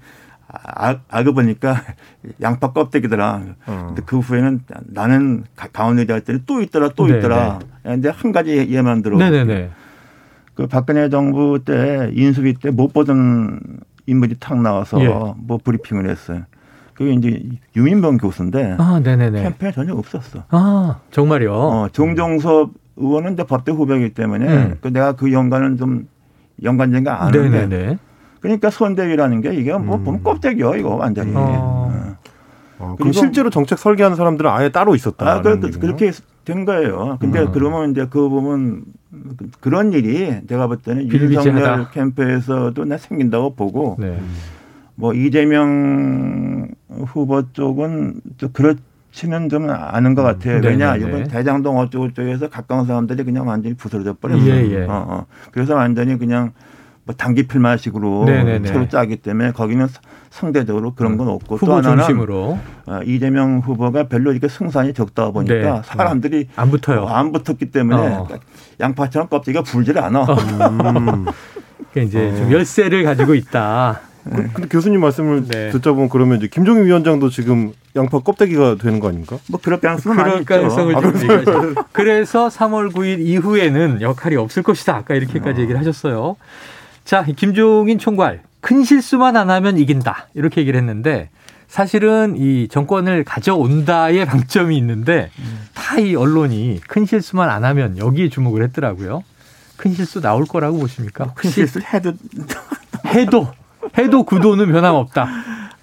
아, 0.47 0.97
알고 1.09 1.33
보니까 1.35 1.79
양파 2.41 2.71
껍데기더라. 2.73 3.41
어. 3.67 3.83
근데 3.89 4.01
그 4.05 4.17
후에는 4.17 4.61
나는 4.87 5.43
가운데 5.73 6.11
할 6.11 6.21
때는 6.21 6.41
또 6.47 6.61
있더라, 6.61 6.89
또 6.95 7.05
네네. 7.05 7.19
있더라. 7.19 7.59
근데 7.83 8.09
한 8.09 8.31
가지 8.31 8.67
예만 8.69 9.03
들어. 9.03 9.17
네네네. 9.17 9.69
그 10.55 10.67
박근혜 10.67 11.09
정부 11.09 11.59
때 11.63 12.09
인수위 12.13 12.55
때 12.55 12.71
못 12.71 12.93
보던 12.93 13.59
인물이 14.07 14.37
탁 14.39 14.59
나와서 14.61 14.99
예. 15.01 15.07
뭐 15.07 15.59
브리핑을 15.63 16.09
했어요. 16.09 16.43
그게 16.95 17.13
이제 17.13 17.43
유민병 17.75 18.17
교수인데 18.17 18.77
아, 18.79 18.99
네네네. 19.03 19.43
캠페인 19.43 19.73
전혀 19.73 19.93
없었어. 19.93 20.43
아, 20.49 20.99
정말요? 21.11 21.53
어, 21.53 21.89
정종섭 21.91 22.71
의원은 22.95 23.33
이제 23.33 23.43
법대 23.43 23.73
후배이기 23.73 24.13
때문에 24.13 24.47
음. 24.47 24.77
그 24.81 24.87
내가 24.87 25.11
그 25.11 25.31
연관은 25.31 25.77
좀 25.77 26.07
연관된가 26.63 27.25
아는데 27.25 27.67
네네네. 27.67 27.97
그러니까 28.39 28.69
선대위라는 28.69 29.41
게 29.41 29.53
이게 29.53 29.73
뭐 29.73 29.97
음. 29.97 30.03
보면 30.03 30.23
껍데기요 30.23 30.75
이거 30.75 30.95
완전히. 30.95 31.33
어. 31.35 31.91
네. 31.93 32.13
어, 32.77 32.95
그럼 32.97 33.11
실제로 33.13 33.49
정책 33.49 33.77
설계하는 33.77 34.17
사람들은 34.17 34.49
아예 34.49 34.69
따로 34.69 34.95
있었다. 34.95 35.29
아, 35.29 35.41
그, 35.41 35.59
그, 35.59 35.71
그렇게 35.79 36.11
된 36.43 36.65
거예요. 36.65 37.17
근데 37.19 37.41
음. 37.41 37.51
그러면 37.51 37.91
이제 37.91 38.05
그 38.09 38.29
보면 38.29 38.83
그런 39.59 39.93
일이 39.93 40.41
제가 40.47 40.67
볼 40.67 40.77
때는 40.77 41.09
윤석열 41.11 41.89
캠프에서도 41.91 42.85
내 42.85 42.97
생긴다고 42.97 43.55
보고 43.55 43.95
네. 43.99 44.19
뭐 44.95 45.13
이재명 45.13 46.67
후보 46.89 47.51
쪽은 47.51 48.21
또 48.37 48.49
그렇지는 48.51 49.49
좀 49.49 49.69
않은 49.69 50.15
것 50.15 50.21
음. 50.21 50.25
같아요. 50.25 50.61
네 50.61 50.69
왜냐, 50.69 50.95
이번 50.97 51.27
대장동 51.27 51.77
어쩌고 51.77 52.13
쪽에서 52.13 52.49
가까운 52.49 52.85
사람들이 52.85 53.23
그냥 53.23 53.47
완전히 53.47 53.75
부서져 53.75 54.13
버렸어요. 54.13 54.53
예, 54.53 54.71
예. 54.71 54.85
어, 54.85 55.05
어. 55.07 55.25
그래서 55.51 55.75
완전히 55.75 56.17
그냥 56.17 56.51
뭐 57.05 57.13
단기 57.15 57.47
필마식으로 57.47 58.25
네네네. 58.25 58.67
새로 58.67 58.87
짜기 58.87 59.17
때문에 59.17 59.51
거기는 59.51 59.87
상대적으로 60.31 60.95
그런 60.95 61.17
건 61.17 61.27
없고 61.29 61.59
또 61.59 61.75
하나는 61.75 62.03
중심으로. 62.03 62.57
어, 62.87 62.99
이재명 63.05 63.59
후보가 63.59 64.07
별로 64.07 64.31
이렇게 64.31 64.47
승산이 64.47 64.93
적다 64.93 65.31
보니까 65.31 65.53
네. 65.53 65.81
사람들이 65.85 66.49
안 66.55 66.71
붙어요. 66.71 67.03
어, 67.03 67.07
안 67.07 67.31
붙었기 67.31 67.71
때문에 67.71 68.15
어. 68.15 68.27
양파처럼 68.79 69.29
껍데기가 69.29 69.63
불질 69.63 69.99
않아. 69.99 70.23
음. 70.23 71.25
그러니까 71.93 72.01
이제 72.01 72.35
좀 72.35 72.51
열쇠를 72.51 73.03
가지고 73.03 73.35
있다. 73.35 74.01
그, 74.25 74.51
근데 74.53 74.67
교수님 74.67 74.99
말씀을 75.01 75.45
네. 75.47 75.69
듣자 75.69 75.91
보면 75.93 76.09
그러면 76.09 76.37
이제 76.37 76.47
김종인 76.47 76.85
위원장도 76.85 77.29
지금 77.29 77.73
양파 77.95 78.19
껍데기가 78.19 78.75
되는 78.75 78.99
거 78.99 79.09
아닙니까? 79.09 79.37
뭐 79.47 79.59
그럴 79.61 79.79
가능성은 79.79 80.17
그럴 80.17 80.45
가능성을 80.45 80.93
좀 81.01 81.15
얘기하죠. 81.15 81.75
그래서 81.91 82.47
3월 82.47 82.91
9일 82.91 83.19
이후에는 83.19 84.01
역할이 84.01 84.35
없을 84.35 84.63
것이다. 84.63 84.95
아까 84.95 85.13
이렇게까지 85.13 85.59
어. 85.59 85.63
얘기를 85.63 85.79
하셨어요. 85.79 86.35
자, 87.03 87.23
김종인 87.23 87.99
총괄 87.99 88.41
큰 88.61 88.83
실수만 88.83 89.37
안 89.37 89.51
하면 89.51 89.77
이긴다. 89.77 90.29
이렇게 90.33 90.61
얘기를 90.61 90.79
했는데 90.79 91.29
사실은 91.67 92.35
이 92.37 92.67
정권을 92.67 93.23
가져온다의 93.23 94.25
방점이 94.27 94.75
있는데 94.77 95.29
다이 95.75 96.15
언론이 96.15 96.81
큰 96.87 97.05
실수만 97.05 97.49
안 97.49 97.63
하면 97.63 97.97
여기에 97.97 98.29
주목을 98.29 98.63
했더라고요. 98.63 99.23
큰 99.77 99.93
실수 99.93 100.21
나올 100.21 100.45
거라고 100.45 100.79
보십니까? 100.79 101.33
큰 101.35 101.49
실수 101.49 101.79
해도 101.79 102.13
해도 103.07 103.47
해도 103.97 104.23
구도는 104.23 104.71
변함없다. 104.71 105.27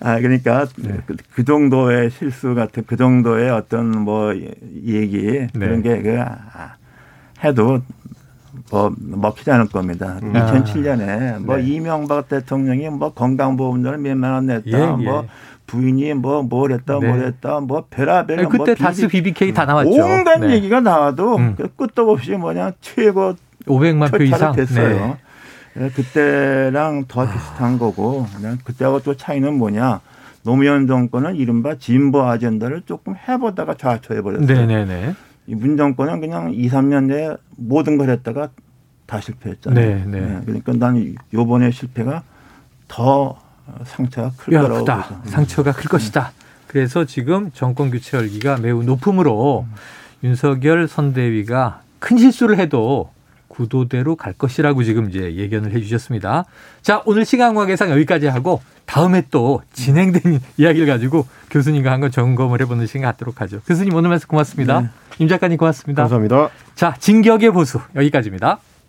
아 0.00 0.18
그러니까 0.18 0.66
네. 0.78 0.98
그, 1.06 1.16
그, 1.32 1.44
정도의 1.44 2.10
실수 2.10 2.54
같은 2.54 2.82
그 2.86 2.96
정도의 2.96 3.50
어떤 3.50 3.90
뭐 3.90 4.34
얘기 4.34 5.22
네. 5.22 5.48
그런 5.52 5.82
게그 5.82 6.20
아, 6.20 6.74
해도 7.44 7.80
뭐 8.70 8.92
먹히지 8.98 9.50
않을 9.50 9.68
겁니다. 9.68 10.18
음. 10.22 10.32
2007년에 10.32 11.38
뭐 11.44 11.56
네. 11.56 11.62
이명박 11.64 12.28
대통령이 12.28 12.88
뭐 12.90 13.12
건강보험료를 13.12 13.98
몇만 13.98 14.32
원 14.32 14.46
냈다, 14.46 14.62
예, 14.66 14.72
예. 14.72 15.04
뭐 15.04 15.26
부인이 15.66 16.14
뭐 16.14 16.42
뭘 16.42 16.72
했다, 16.72 16.98
네. 16.98 17.06
뭘 17.06 17.24
했다, 17.24 17.60
뭐 17.60 17.84
별하별 17.88 18.36
네, 18.36 18.44
그때 18.44 18.56
뭐 18.56 18.74
다스 18.74 19.06
BBK 19.06 19.54
다 19.54 19.64
나왔죠. 19.64 19.90
온갖 19.90 20.38
네. 20.38 20.54
얘기가 20.54 20.80
나와도 20.80 21.36
음. 21.36 21.54
그 21.56 21.68
끝도 21.76 22.10
없이 22.10 22.32
뭐냐 22.32 22.72
최고 22.80 23.34
500만 23.66 24.10
표 24.10 24.24
이상 24.24 24.52
됐어요. 24.52 24.88
네. 24.88 25.16
네. 25.74 25.90
그때랑 25.90 27.06
더 27.08 27.24
비슷한 27.30 27.74
아. 27.74 27.78
거고 27.78 28.26
그냥 28.36 28.58
그때하고 28.64 29.00
또 29.02 29.16
차이는 29.16 29.56
뭐냐. 29.56 30.00
노무현 30.44 30.86
정권은 30.86 31.36
이른바 31.36 31.76
진보 31.78 32.22
아젠다를 32.22 32.82
조금 32.84 33.14
해보다가 33.16 33.74
좌초해버렸어요. 33.76 34.46
네네네. 34.46 35.14
이문 35.46 35.76
정권은 35.76 36.20
그냥 36.20 36.52
2, 36.52 36.68
3년 36.68 37.04
내에 37.04 37.36
모든 37.56 37.96
걸 37.96 38.10
했다가 38.10 38.50
다 39.06 39.20
실패했잖아요. 39.20 39.86
네, 39.86 40.04
네. 40.06 40.20
네. 40.20 40.40
그러니까 40.44 40.72
난 40.72 41.14
요번에 41.32 41.70
실패가 41.70 42.22
더 42.88 43.38
상처가 43.84 44.32
클 44.36 44.52
거라고 44.52 44.80
크다. 44.80 45.02
보죠. 45.02 45.30
상처가 45.30 45.72
클 45.72 45.88
것이다. 45.88 46.32
그래서 46.66 47.04
지금 47.04 47.50
정권 47.52 47.90
교체 47.90 48.16
열기가 48.16 48.56
매우 48.56 48.82
높으므로 48.82 49.66
음. 49.68 49.74
윤석열 50.24 50.88
선대위가 50.88 51.82
큰 51.98 52.18
실수를 52.18 52.58
해도 52.58 53.10
구도대로 53.52 54.16
갈 54.16 54.32
것이라고 54.32 54.82
지금 54.82 55.10
이제 55.10 55.36
예견을 55.36 55.72
해 55.72 55.80
주셨습니다. 55.80 56.46
자, 56.80 57.02
오늘 57.04 57.26
시간 57.26 57.54
관계상 57.54 57.90
여기까지 57.90 58.26
하고 58.26 58.62
다음에 58.86 59.22
또 59.30 59.62
진행된 59.74 60.40
이야기를 60.56 60.86
가지고 60.86 61.26
교수님과 61.50 61.92
한번 61.92 62.10
점검을 62.10 62.62
해보는 62.62 62.86
시간 62.86 63.02
갖도록 63.12 63.42
하죠. 63.42 63.60
교수님 63.66 63.94
오늘 63.94 64.08
말씀 64.08 64.26
고맙습니다. 64.28 64.80
네. 64.80 64.88
임 65.18 65.28
작가님 65.28 65.58
고맙습니다. 65.58 66.02
감사합니다. 66.02 66.48
자, 66.74 66.96
진격의 66.98 67.50
보수 67.50 67.78
여기까지입니다. 67.94 68.58